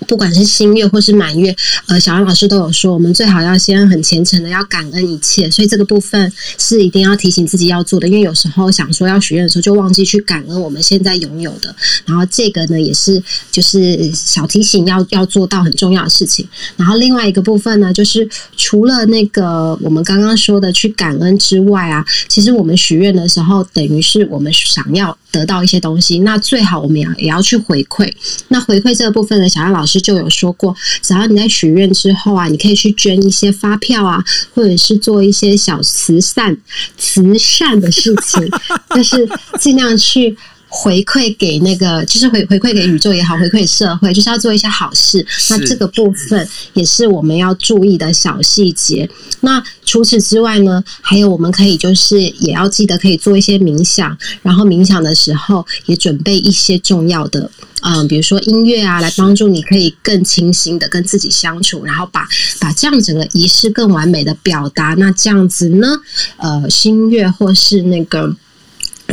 [0.07, 1.55] 不管是新月或是满月，
[1.87, 11.75] 呃，小安老师都有说，我们最好要先很虔诚的要感恩一切，所以这个部分是一定要提醒自己要做的，因为有时候想说要许愿的时候，就忘记去感恩我们现在拥有的。
[12.05, 16.47] 然后这个呢，也是就是小提醒要要做到很重要的事情。
[16.77, 28.13] 然后另外一个部分呢，就是除了那个我们刚刚说的去感恩之外啊，其实我们许愿的时候，等于是我们想要得到一些东西，那最好我们也要也要去回馈。
[28.49, 34.23] 那回馈这个部分呢，小安老师就有说过，只要你在许愿之后啊，你可以去捐一些发票啊，
[34.55, 36.57] 或者是做一些小慈善、
[36.97, 38.51] 慈善的事情，
[38.95, 39.29] 就是
[39.59, 40.37] 尽量去。
[40.75, 45.23] 回馈给那个，就是回回馈给宇宙也好，回馈社会，就是要做一些好事。
[45.51, 49.07] 那这个部分也是我们要注意的小细节。
[49.41, 57.51] 那除此之外呢，还有我们可以就是也要记得可以做一些冥想，然后冥想的时候也准备一些重要的，
[57.83, 62.27] 嗯，比如说音乐啊，来帮助你可以更清新的跟自己相处，然后把
[62.61, 64.95] 把这样整个仪式更完美的表达。
[64.99, 65.89] 那这样子呢，
[66.37, 68.35] 呃，新月或是那个。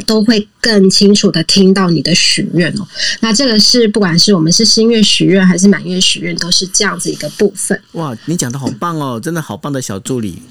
[0.05, 2.87] 都会更清楚的听到你的许愿哦。
[3.19, 7.77] 那这个是不管是我们是新月许愿还是满月许愿，都是这样子一个部分。
[7.93, 10.41] 哇，你讲的好棒哦，真的好棒的小助理。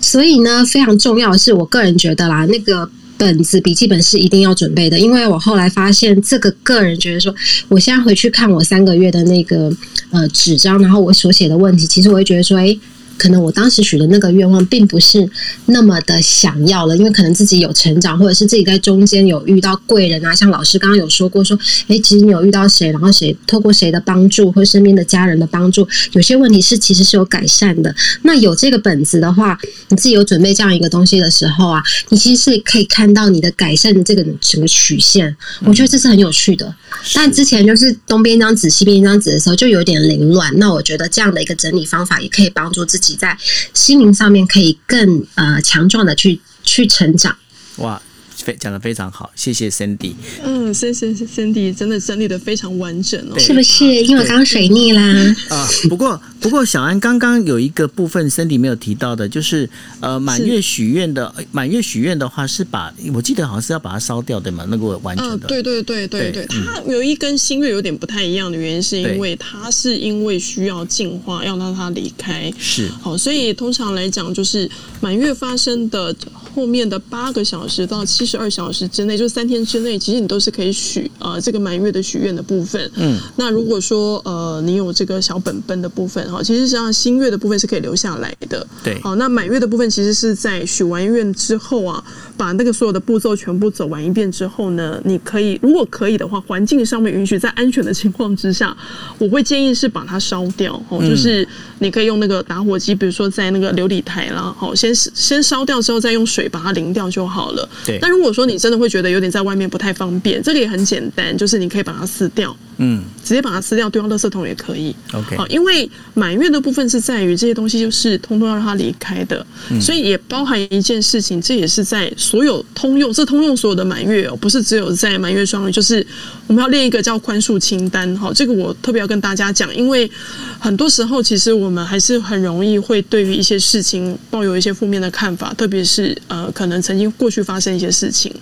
[0.00, 2.88] 所以呢，非常重要的是，我个人觉得啦，那个
[3.18, 7.34] 本子笔记本是一定要准备的，因为我后来发现，这个个人觉得说，
[7.68, 9.72] 我现在回去看我三个月的那个
[10.10, 12.78] 呃纸张，然后我所写的问题，其实我会觉得说，诶。
[13.18, 15.28] 可能我当时许的那个愿望并不是
[15.66, 21.58] 那么的想要了，因为可能自己有成长，或者是自己在中间有遇到贵人啊，像老师刚刚有说过说，
[21.88, 27.94] 诶，其实你有遇到谁，然后谁透过谁的帮助，或身边的家人的帮助，有些问题是其实是有改善的。
[28.22, 29.58] 那有这个本子的话，
[29.88, 36.74] 你自己有准备这样一个东西的时候啊，你其实是可以看到你的改善的这个整个曲线，我觉得这是很有趣的。
[37.14, 40.52] 但之前就是东边一张纸，西边一张纸的时候，就有点凌乱。
[40.58, 43.36] 那我觉得这样的一个整理方法，也可以帮助自己在
[43.74, 47.36] 心灵上面可以更呃强壮的去去成长。
[47.76, 48.00] 哇！
[48.46, 50.12] 非讲的非常好，谢谢 Cindy。
[50.44, 53.36] 嗯，谢谢 Cindy，真的整理的非常完整哦。
[53.36, 53.84] 是不是？
[54.04, 55.02] 因为我刚水逆啦。
[55.48, 59.68] 啊，不过不过小安刚刚有一个部分 Cindy 没有提到的，就是
[59.98, 65.48] 呃满月许愿的满月许愿的话是把，我记得好像是要把它烧掉的嘛，那个完全的。
[65.48, 72.52] 对对对对对，它有一根新月有点不太一样的原因，是因为它是因为需要净化，要让它离开。
[72.56, 72.88] 是。
[73.02, 74.70] 好，所以通常来讲，就是
[75.00, 76.14] 满月发生的
[76.56, 78.36] 后面的八个小时到七十。
[78.36, 82.90] 二小时之内，就三天之内，其实你都是可以许啊、呃、这个满月的许愿的部分。
[82.96, 88.66] 嗯，那如果说呃你有这个小本本的部分哈，其实实际上新月的部分是可以留下来的。
[88.84, 92.04] 对，好，那满月的部分其实是在许完愿之后啊，
[92.36, 98.76] 把那个所有的步骤全部走完一遍之后呢，你可以如果可以的话，环境上面允许，在安全的情况之下，
[99.18, 101.48] 我会建议是把它烧掉哦，就是
[101.78, 107.66] 你可以用那个打火机，比如说在那个琉璃台啦，好，先先烧掉之后再用水把它淋掉就好了。
[107.86, 114.94] 对，但如果如果说你真的会觉得有点在外面不太方便，这个也很简单，就是你可以把它撕掉，嗯，直接把它撕掉丢到垃圾桶也可以。
[115.12, 126.06] OK，好，因为满月的部分是在于这些东西就是通通要让它离开的，嗯，所以也包含一件事情，这也是在所有通用，这通用所有的满月哦，不是只有在满月双鱼，就是
[126.46, 128.14] 我们要列一个叫宽恕清单。
[128.16, 130.10] 好，这个我特别要跟大家讲，因为
[130.58, 138.32] 很多时候其实我们还是很容易会对于一些事情抱有一些负面的看法，特别是呃，可能曾经过去发生一些事情。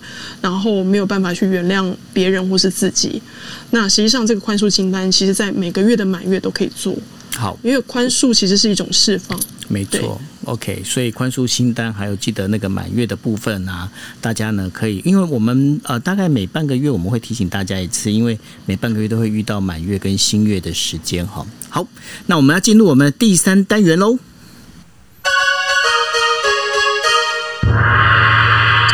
[0.41, 3.21] 然后没有办法去原谅别人或是自己。
[3.71, 6.97] 那实际上，这个宽恕清单，其实在每个月的满月都可以做。
[7.37, 9.39] 好，因为宽恕其实是一种释放。
[9.67, 10.83] 没错，OK。
[10.85, 21.45] 所以宽恕清单还有记得那个满月的部分啊，大家呢可以，因为我们呃大概每半个月我们会提醒大家一次，因为每半个月都会遇到满月跟新月的时间哈。
[21.69, 21.85] 好，
[22.27, 24.19] 那我们要进入我们的第三单元喽。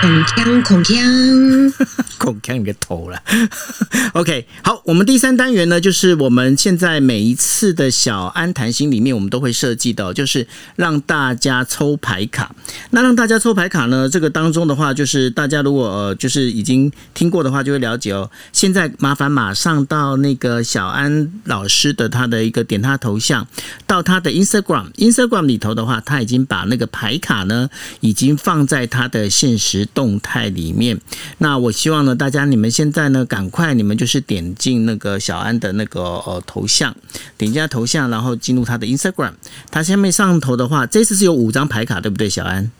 [0.02, 1.72] 孔锵，孔锵，
[2.16, 3.22] 孔锵你个头了。
[4.14, 10.46] OK，好，我们第三单元呢，就是我们现在每一次的小安谈心里面，我们都会设计的，就是
[10.76, 12.54] 让大家抽牌卡。
[12.90, 18.30] 那让大家抽牌卡呢，这个当中的话，就是大家如果、呃、就是已经听过的话，就会了解哦。
[18.54, 23.46] 现在麻烦马上到那个小安老师的他的一个点他头像，
[23.86, 27.68] 到他的 Instagram，Instagram 里头的话，他已经把那个牌卡呢，
[28.00, 29.86] 已经放在他的限时。
[29.94, 30.98] 动态里面，
[31.38, 36.94] 那我希望呢，大家你们现在呢，赶快你们就是点进那个小安的那个呃头像，
[37.36, 39.32] 点击他头像，然后进入他的 Instagram。
[39.70, 42.70] 他下面上头的话，这次是有五张牌卡，对不对，小安？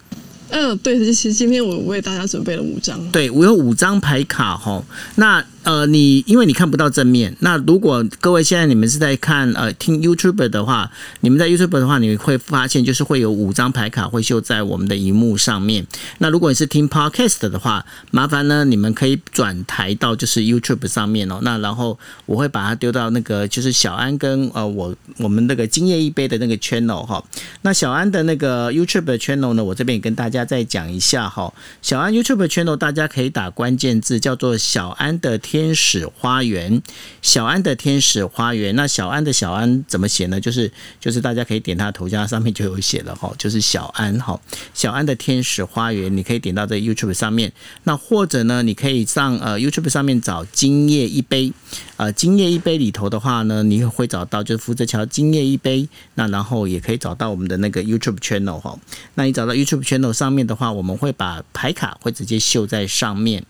[0.52, 2.98] 嗯，对，其实今天我为大家准备了五张。
[3.12, 4.82] 对，我有五张牌卡哈。
[5.14, 10.90] 那呃，你因为你看不到正面，那如果各位现在你们是在看呃听 YouTube 的话，
[11.20, 15.86] 你们在 YouTube 的话，你会发现就是会有五张牌卡会秀在我们的荧幕上面。
[16.16, 21.40] 那如果你是听 Podcast 的话，麻烦呢你们可以转台到就是 YouTube 上面哦。
[21.42, 27.22] 那然后我会把它丢到那个就是小安跟呃我我们那个今夜一杯的那个 channel 哈。
[27.60, 31.52] 那小安的那个 YouTube 的 channel 呢，我这边也跟大家再讲一下哈。
[31.82, 35.38] 小安 YouTube channel 大家可以打关键字叫做小安的。
[35.50, 36.80] 天使花园，
[37.22, 38.76] 小安的天使花园。
[38.76, 40.40] 那小安的小安怎么写呢？
[40.40, 40.70] 就是
[41.00, 44.40] 就是大家可以点他的头像，上面就有写了哈，就是小安哈。
[44.72, 47.52] 小安的天使花园，你可以点到这 YouTube 上面。
[47.82, 51.52] 那或者呢，你可以上呃 YouTube 上面找今夜一杯。
[51.96, 55.88] 呃，今夜一杯里头的话呢，你会找到就是福泽桥今夜一杯。
[56.14, 58.78] 那然后也可以找到我们的那个 YouTube channel 哈。
[59.16, 63.44] 那你找到 YouTube channel 上面的话，我们会把牌卡会直接秀在上面。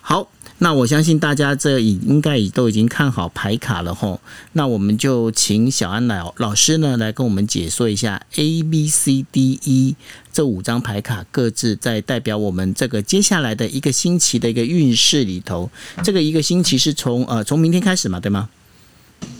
[0.00, 0.30] 好。
[0.62, 4.20] 那我相信大家这已应该已都已经看好牌卡了吼，
[4.52, 9.96] 那我们就请小安老老师呢来跟我们解说一下 A B C D E
[10.32, 15.68] 这五张牌卡各自在代表我们这个接下来的一个星期的一个运势里头，
[16.04, 18.48] 这个一个星期是从呃从明天开始嘛，对吗？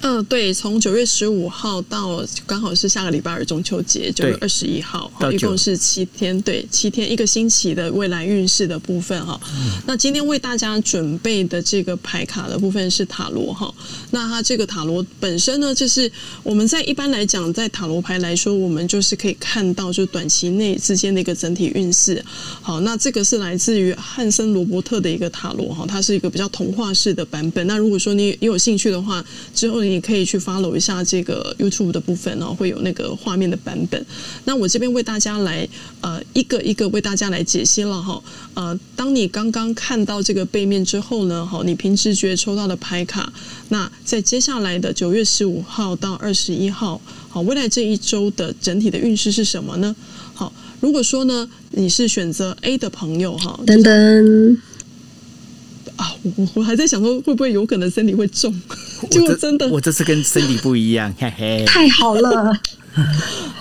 [0.04, 9.40] 嗯、呃，对，从九月十五号到刚好是下个礼拜二中秋节，九月二十一号，一共是七天，对，七天一个星期的未来运势的部分哈。
[9.54, 13.72] 嗯、那今天为大家准备的这个牌卡的部分是塔罗哈。
[14.10, 16.10] 那它这个塔罗本身呢，就是
[16.42, 22.20] 我们在一般来讲，在塔罗牌来说，我们就是可以看到就短期内之间的一个整体运势。
[22.60, 27.64] 好，那这个是来自于汉森罗伯特的一个塔罗哈，它是一个比较童话式的版本。
[27.68, 29.24] 那如果说你有兴趣的话，
[29.54, 29.92] 之后你。
[29.92, 34.02] 你可以去 follow 一下这个 YouTube 的部分哦，会有那个画面的版本。
[34.46, 35.68] 那我这边为大家来
[36.00, 38.18] 呃一个一个为大家来解析了哈。
[38.54, 43.30] 呃，当你刚刚看到这个背面之后呢，好，你凭直觉抽到的牌卡，
[43.68, 46.98] 那在接下来的九月十五号到二十一号，
[47.28, 49.94] 好，未来这一周的整体的运势是什么呢？
[50.32, 50.50] 好，
[50.80, 54.62] 如果说呢你是选择 A 的朋友哈，等等。
[55.96, 58.52] 啊，我我还在想说，会不会有可能身体会中？
[59.10, 62.52] 结果真的，我这次跟身体不一样，嘿嘿， 太好了！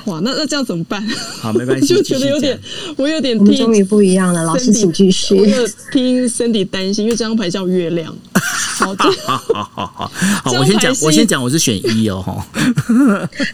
[0.05, 1.01] 哇，那那这样怎么办？
[1.39, 2.59] 好，没关系， 就觉得有点，
[2.97, 4.43] 我有点，我们终于不一样了。
[4.43, 5.35] 老师，请继续。
[5.35, 8.13] 我有听身体担心，因为这张牌叫月亮。
[8.33, 10.11] 好的，好好好好，
[10.43, 12.45] 好，我先讲，我先讲，我是选一哦，哈。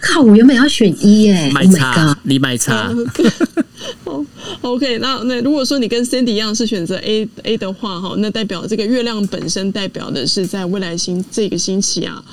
[0.02, 2.92] 靠，我原本要选一耶，买差，你买差。
[4.08, 4.24] 好
[4.62, 12.24] ，OK，那那如果说你跟 Cindy 一样是选择 A A 的话，哈，那代表这个月亮本身代表的是在未来星这个星期啊，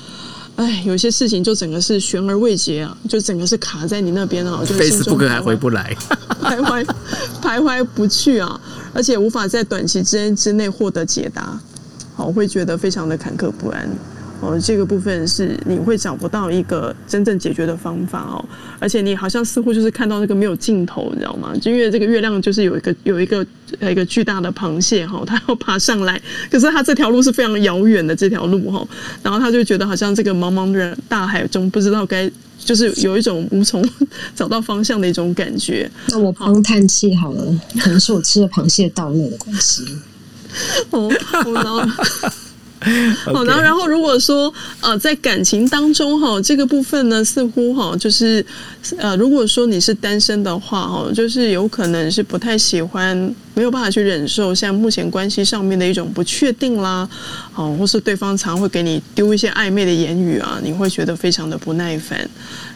[0.55, 5.95] 哎，有些事情就整个是悬而未决啊，就整个是卡在你那边啊，就 Facebook 还回不来，
[6.41, 6.85] 徘徊
[7.41, 8.59] 徘徊不去啊，
[8.93, 11.59] 而且无法在短期之间之内获得解答，
[12.15, 13.89] 好，我会觉得非常的坎坷不安。
[14.41, 18.45] 哦，这个部分是你会找不到一个真正解决的方法哦，
[18.79, 21.53] 而且你好像似乎就是看到那个没有尽头，你知道吗？
[21.59, 23.45] 就因为这个月亮就是有一个有一个
[23.81, 26.21] 一个巨大的螃蟹哈，它要爬上来，
[26.51, 28.85] 可是它这条路是非常遥远的这条路哈，
[29.23, 32.29] 然后他就觉得好像这个茫茫的大海中不知道该，
[32.59, 33.83] 就是有一种无从
[34.35, 35.89] 找到方向的一种感觉。
[36.09, 39.83] 那我帮叹气好了，可能是我吃了螃蟹到肉的关系。
[40.91, 41.09] 哦，
[41.53, 41.81] 然后。
[43.25, 48.45] 好，然后，然后，如果说呃，在感情当中哈，这个部分呢，似乎哈，就是
[48.97, 53.17] 呃，如果说你是单身的话哈，就是有可能是不太喜欢，
[53.55, 57.07] 没有办法去忍受像目前关系上面的一种不确定啦，
[57.55, 62.29] 哦，或是对方常会给你丢一些暧昧的言语啊，你会觉得非常的不耐烦，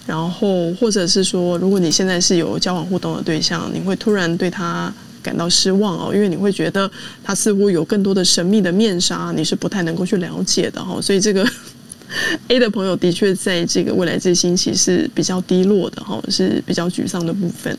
[0.08, 4.92] 然后或者是说，如果你现在是有交往互动的对象，你会突然对他。
[5.22, 6.90] 感到失望哦，因为你会觉得
[7.24, 11.02] 他似乎有更多的神秘的面纱，你是不太能够去了解的哈。
[11.02, 11.48] 所以这个
[12.50, 17.78] A 的朋友的确在这个未来这星期是比较低落的哈，是比较沮丧的部分。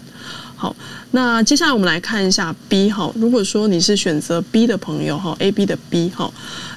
[0.55, 0.76] 好，
[1.12, 3.11] 那接下来我们来看一下 B 哈。
[3.14, 6.30] 如果说你是选择 B 的朋友哈，A B 的 B 哈，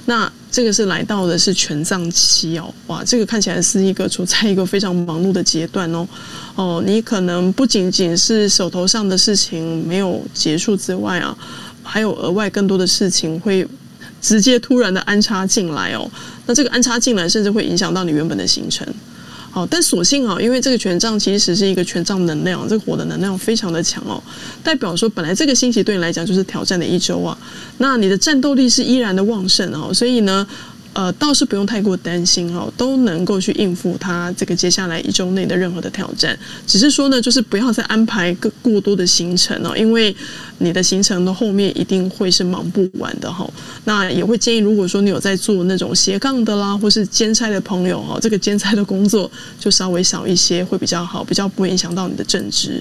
[0.06, 6.06] 那这个是来到的是权杖七哦，哇，这个看起来是一个处在一个非常忙碌的阶段哦。
[6.54, 11.36] 哦，你可能不仅仅是手头上的事情没有结束之外啊，
[11.82, 13.66] 还有额外更多的事情会
[14.22, 16.08] 直接突然的安插进来哦。
[16.46, 18.86] 那这个安插进来，甚至会影响到你原本的行程。
[19.54, 24.20] 好，但所幸啊，因为这个权杖其实是一个权杖能量，这个火的能量非常的强哦，
[24.64, 27.38] 代表说本来这个星期对你来讲就是挑战的一周啊，
[27.78, 30.44] 那你的战斗力是依然的旺盛哦，所以呢，
[30.94, 40.14] 呃，倒是不用太过担心哦，都能够去应付他这个接下来一周内的任何的挑战，只是说呢，就是不要再安排个过多的行程哦，因为
[40.58, 43.44] 你的行程的后面一定会是忙不完的哈。
[43.84, 49.28] 那也会建议，如果说你有在做那种斜杠的啦，或是兼差的朋友哈，这个兼差的工作
[49.58, 52.80] 就稍微少一些会比较好，比较不会影响到你的正职。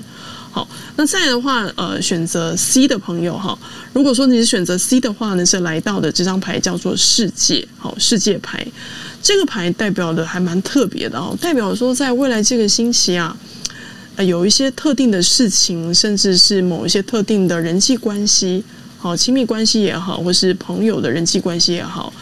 [0.54, 3.58] 好，那再的话，呃，选择 C 的朋友哈，
[3.92, 8.64] 如果说你是选择 C 的话呢，是来到的这张牌叫做世界，好，世界牌，
[9.20, 13.36] 这个牌代表的还蛮特别的哦，代表说在未来这个星期啊，
[14.20, 18.64] 有一些特定的事情，甚至是某一些特定的人际关系，
[19.00, 22.14] 好，亲密关系也好，或是朋友的人际关系也好，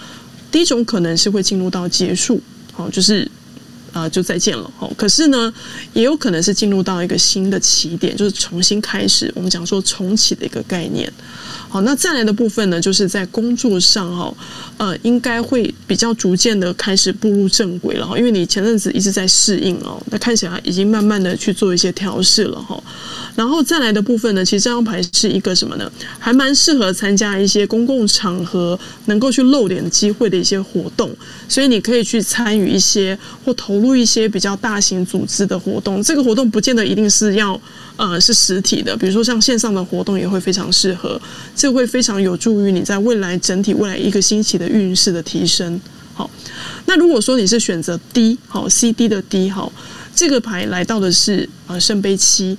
[0.49, 2.39] 第一种可能是会进入到结束，
[2.71, 3.29] 好，就是。
[3.93, 4.91] 啊、就再见了哦。
[4.97, 5.53] 可是呢，
[5.93, 9.31] 也有可能是进入到一个新的起点，就是重新开始。
[9.35, 11.11] 我们讲说重启的一个概念。
[11.71, 14.35] 好，那再来的部分呢，就是在工作上哈，
[14.75, 18.17] 呃，应该会比较逐渐的开始步入正轨了哈。
[18.17, 22.77] 因为你前阵子一直在适应哦，那看起来已经慢慢的去做一些调试了哈。
[23.37, 25.89] 然后再来的部分呢，其实这张牌是一个什么呢？
[26.19, 31.09] 还蛮适合参加一些公共场合能够去露脸机会的一些活动，
[31.47, 36.03] 所以你可以去参与一些或投入一些比较大型组织的活动。
[36.03, 37.57] 这个活动不见得一定是要。
[37.97, 41.21] 呃，是实体的，比如说像线上的活动也会非常适合，
[41.61, 45.79] 这会非常有助于你在未来整体未来一个星期的运势的提升。
[46.11, 46.27] 好，
[46.87, 49.71] 那如果说你是选择 D，好，C D 的 D，好，
[50.15, 52.57] 这个牌来到的是呃圣杯七，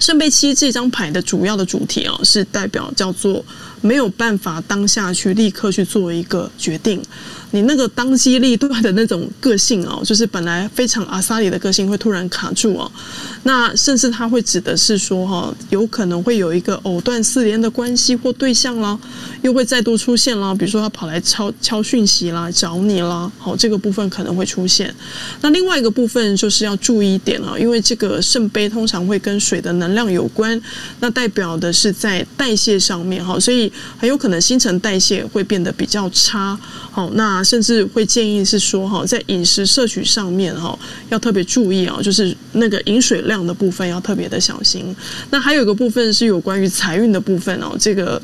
[0.00, 3.44] 圣杯七这张牌的主要的主题啊，是代表叫做
[3.80, 7.00] 没有办法当下去立刻去做一个决定。
[7.54, 12.90] 你那个当机立断的那种个性哦，就是本来非常阿萨里的个性会突然卡住哦，
[13.44, 18.98] 那甚至他会指的是说哈，有可能会有一个藕断丝连的关系或对象啦，
[19.42, 24.92] 又会再度出现啦，比如说他跑来敲敲讯息啦，找你啦，好，这个部分可能会出现。
[25.40, 30.60] 那另外一个部分就是要注意一点啊，因为这个圣杯通常会跟水的能量有关，
[30.98, 36.58] 那代表的是在代谢上面哈，所以很有可能新陈代谢会变得比较差。
[36.90, 37.43] 好，那。
[37.44, 40.76] 甚至会建议是说哈，在饮食摄取上面哈，
[41.10, 44.96] 要特别注意啊，就是那个饮水量的部分要特别的小心。
[45.30, 48.20] 那还有一个部分是有关于财运的部分哦，这个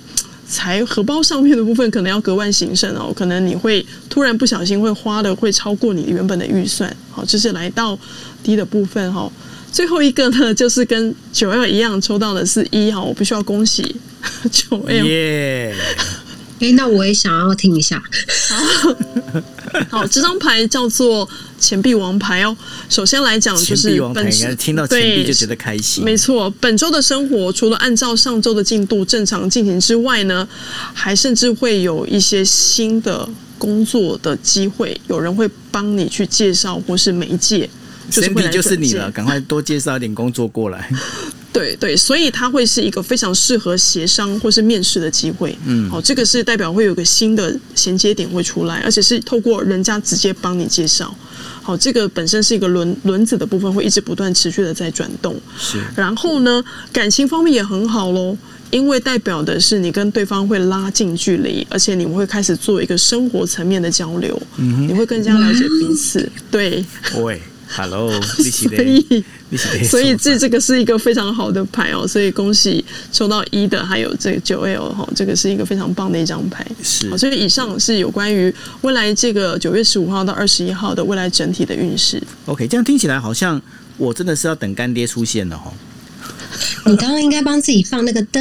[0.49, 6.95] 财荷包上面的部分可能要格外谨慎哦，可能你会突然不小心会花的会超过你原本的预算。
[7.11, 7.97] 好，这是来到
[8.43, 9.31] 低的部分哈。
[9.71, 13.95] 最后一个呢， 就是跟九 L 一样抽到的是一哈，我必须要恭喜
[14.51, 15.07] 九 L。
[16.61, 18.02] 哎，那我也想要听一下。
[18.48, 18.96] 好，
[19.98, 22.56] 好，这张牌叫做钱币王牌哦。
[22.88, 26.04] 首先来讲，就是本钱听到钱币就觉得开心。
[26.04, 30.46] 没错，本周的生活除了按照上周的进度正常进行之外呢，
[30.92, 37.68] 还甚至会有一些新的工作的机会，有人会帮你去介绍或是媒介。
[38.11, 40.90] 钱币就是你了，赶快多介绍一点工作过来。
[41.53, 45.57] 对对，所以它会是一个非常适合协商或是面试的机会。
[45.66, 51.12] 嗯，好，这个是代表会有个新的衔接点会出来，而且是透过人家直接帮你介绍。
[51.62, 55.38] 好，这个本身是一个轮轮子的部分，会一直不断持续的在转动。
[55.59, 58.36] 是，然后呢，感情方面也很好喽，
[58.70, 64.40] 因为代表的是你跟对方会拉近距离，而且你们会开始做一个生活层面的交流。
[64.57, 66.30] 嗯，你会更加了解彼此。
[66.51, 67.42] 对，对。
[67.73, 69.25] Hello， 所以
[69.85, 76.66] 所以这这个是一个非常好的牌哦，所以恭喜抽到一的，还有这个九 L 哈，这个是一个非常棒的一张牌。
[76.83, 82.21] 是，所以以上是有关于未来这个九月十五号到二十一号的未来整体的运势。
[82.47, 83.61] OK，这样听起来好像
[83.97, 85.73] 我真的是要等干爹出现了哈。
[86.87, 88.41] 你刚刚应该帮自己放那个噔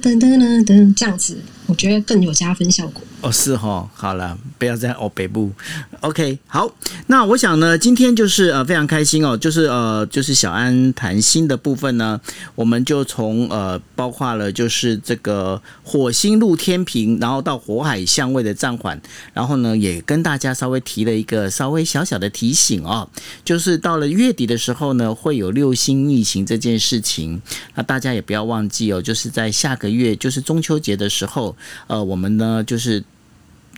[0.00, 3.02] 噔噔噔噔，这样子我觉得更有加分效果。
[3.20, 5.52] 哦，是哈，好了，不要再哦北部
[6.00, 6.68] ，OK，好，
[7.06, 12.20] 那我想呢，今天就是呃非常开心哦，就是呃就是小安谈心的部分呢，
[12.56, 19.00] 我们就从呃包括了就是这个火星入天平，然后到火海相位的暂缓，
[19.32, 23.08] 然后呢也跟大家稍微提了一个稍微小小的提醒哦，
[23.44, 27.40] 就是到了月底的时候呢，会有六星逆行这件事情，
[27.76, 31.51] 那大家也不要忘记哦，就是在下个月就是中秋节的时候，
[31.86, 33.02] 呃我们呢就是。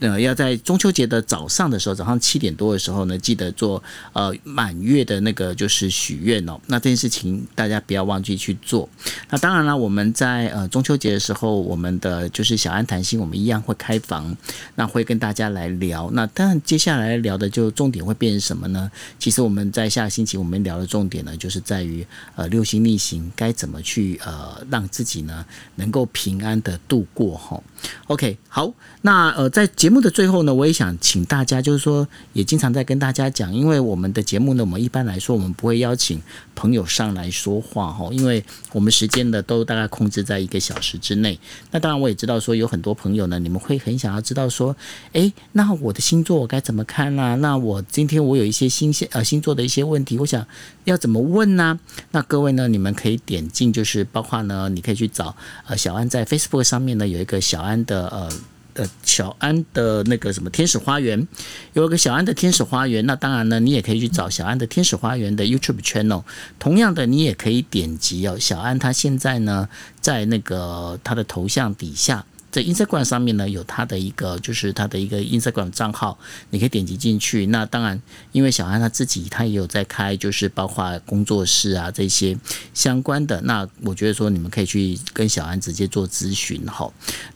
[0.01, 3.80] 呃，要在中秋节的早上的时候，早上七点多的时候呢，记得做
[4.12, 6.61] 呃满月的那个就是许愿哦。
[6.66, 8.88] 那这件事情大家不要忘记去做。
[9.30, 14.36] 那当然了，我们在呃中秋节的时候，我们的就是小安谈心，我们一样会开房，
[14.74, 16.11] 那会跟大家来聊。
[16.12, 18.90] 那当然接下来聊的就重点会变成什么呢？
[19.20, 27.62] 其实我们在下个星期我们聊的重点呢，就是在于呃六星逆行该怎么去呃让自己呢能够平安的度过哈。
[28.09, 28.72] OK，好，
[29.03, 29.70] 那呃在。
[29.85, 36.18] 节目的最后呢，我也想请大家，就是说，也经常在跟大家讲，因为我们的节目呢，我们一般来说，我们不会邀请
[36.55, 41.39] 朋友上来说话哈，因为我们时间呢都大概控制在一个小时之内。
[41.70, 44.74] 那当然，我也知道说有很多朋友呢，你们会很想要知道说，
[45.12, 47.37] 诶，那我的星座我该怎么看呢？
[47.37, 50.47] 那我今天我有一些星星呃星座的一些问题，我想
[50.85, 51.78] 要怎么问呢？
[52.12, 58.30] 那各位呢，你们可以点进，就是包括呢，你可以去找呃小安在 Facebook 上面呢有一个小安的呃。
[58.75, 61.27] 呃，小安的那个什么天使花园，
[61.72, 63.07] 有一个小安的天使花园。
[63.07, 66.25] 那当然呢，你也可以去找小安的天使花园的 YouTube channel。
[66.59, 69.68] 同样的，你也可以点击哦，小安他现在呢，
[70.01, 72.25] 在那个他的头像底下。
[72.55, 76.17] 在 Instagram 上面呢，有他的一个，就是他的一个 Instagram 账号，
[76.51, 77.47] 你可以点击进去。
[77.47, 78.01] 那当然，
[78.31, 82.39] 因为小安他自己他也有在开，就是包括工作室啊这些
[82.73, 83.41] 相关的。
[83.41, 86.89] 那我觉得说你们可以去跟小安直接做咨询哈。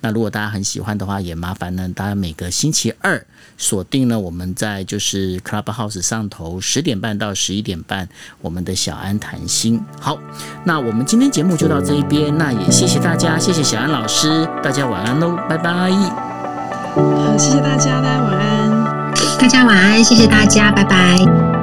[0.02, 3.26] 那如果大家很喜欢的话，也麻烦呢，大家每个星期二
[3.58, 8.08] 锁定呢，我们在就是 Clubhouse 上头十点半到十一点半，
[8.40, 9.84] 我们的小安谈心。
[10.00, 10.16] 好，
[10.64, 15.36] 那我们今天节目就到这一边，那也谢谢大家，谢谢小安老师，大家晚安喽。
[15.48, 15.90] 拜拜。
[16.94, 19.12] 好，谢谢大家，大家晚安。
[19.38, 21.57] 大家晚安，谢谢大家，拜拜。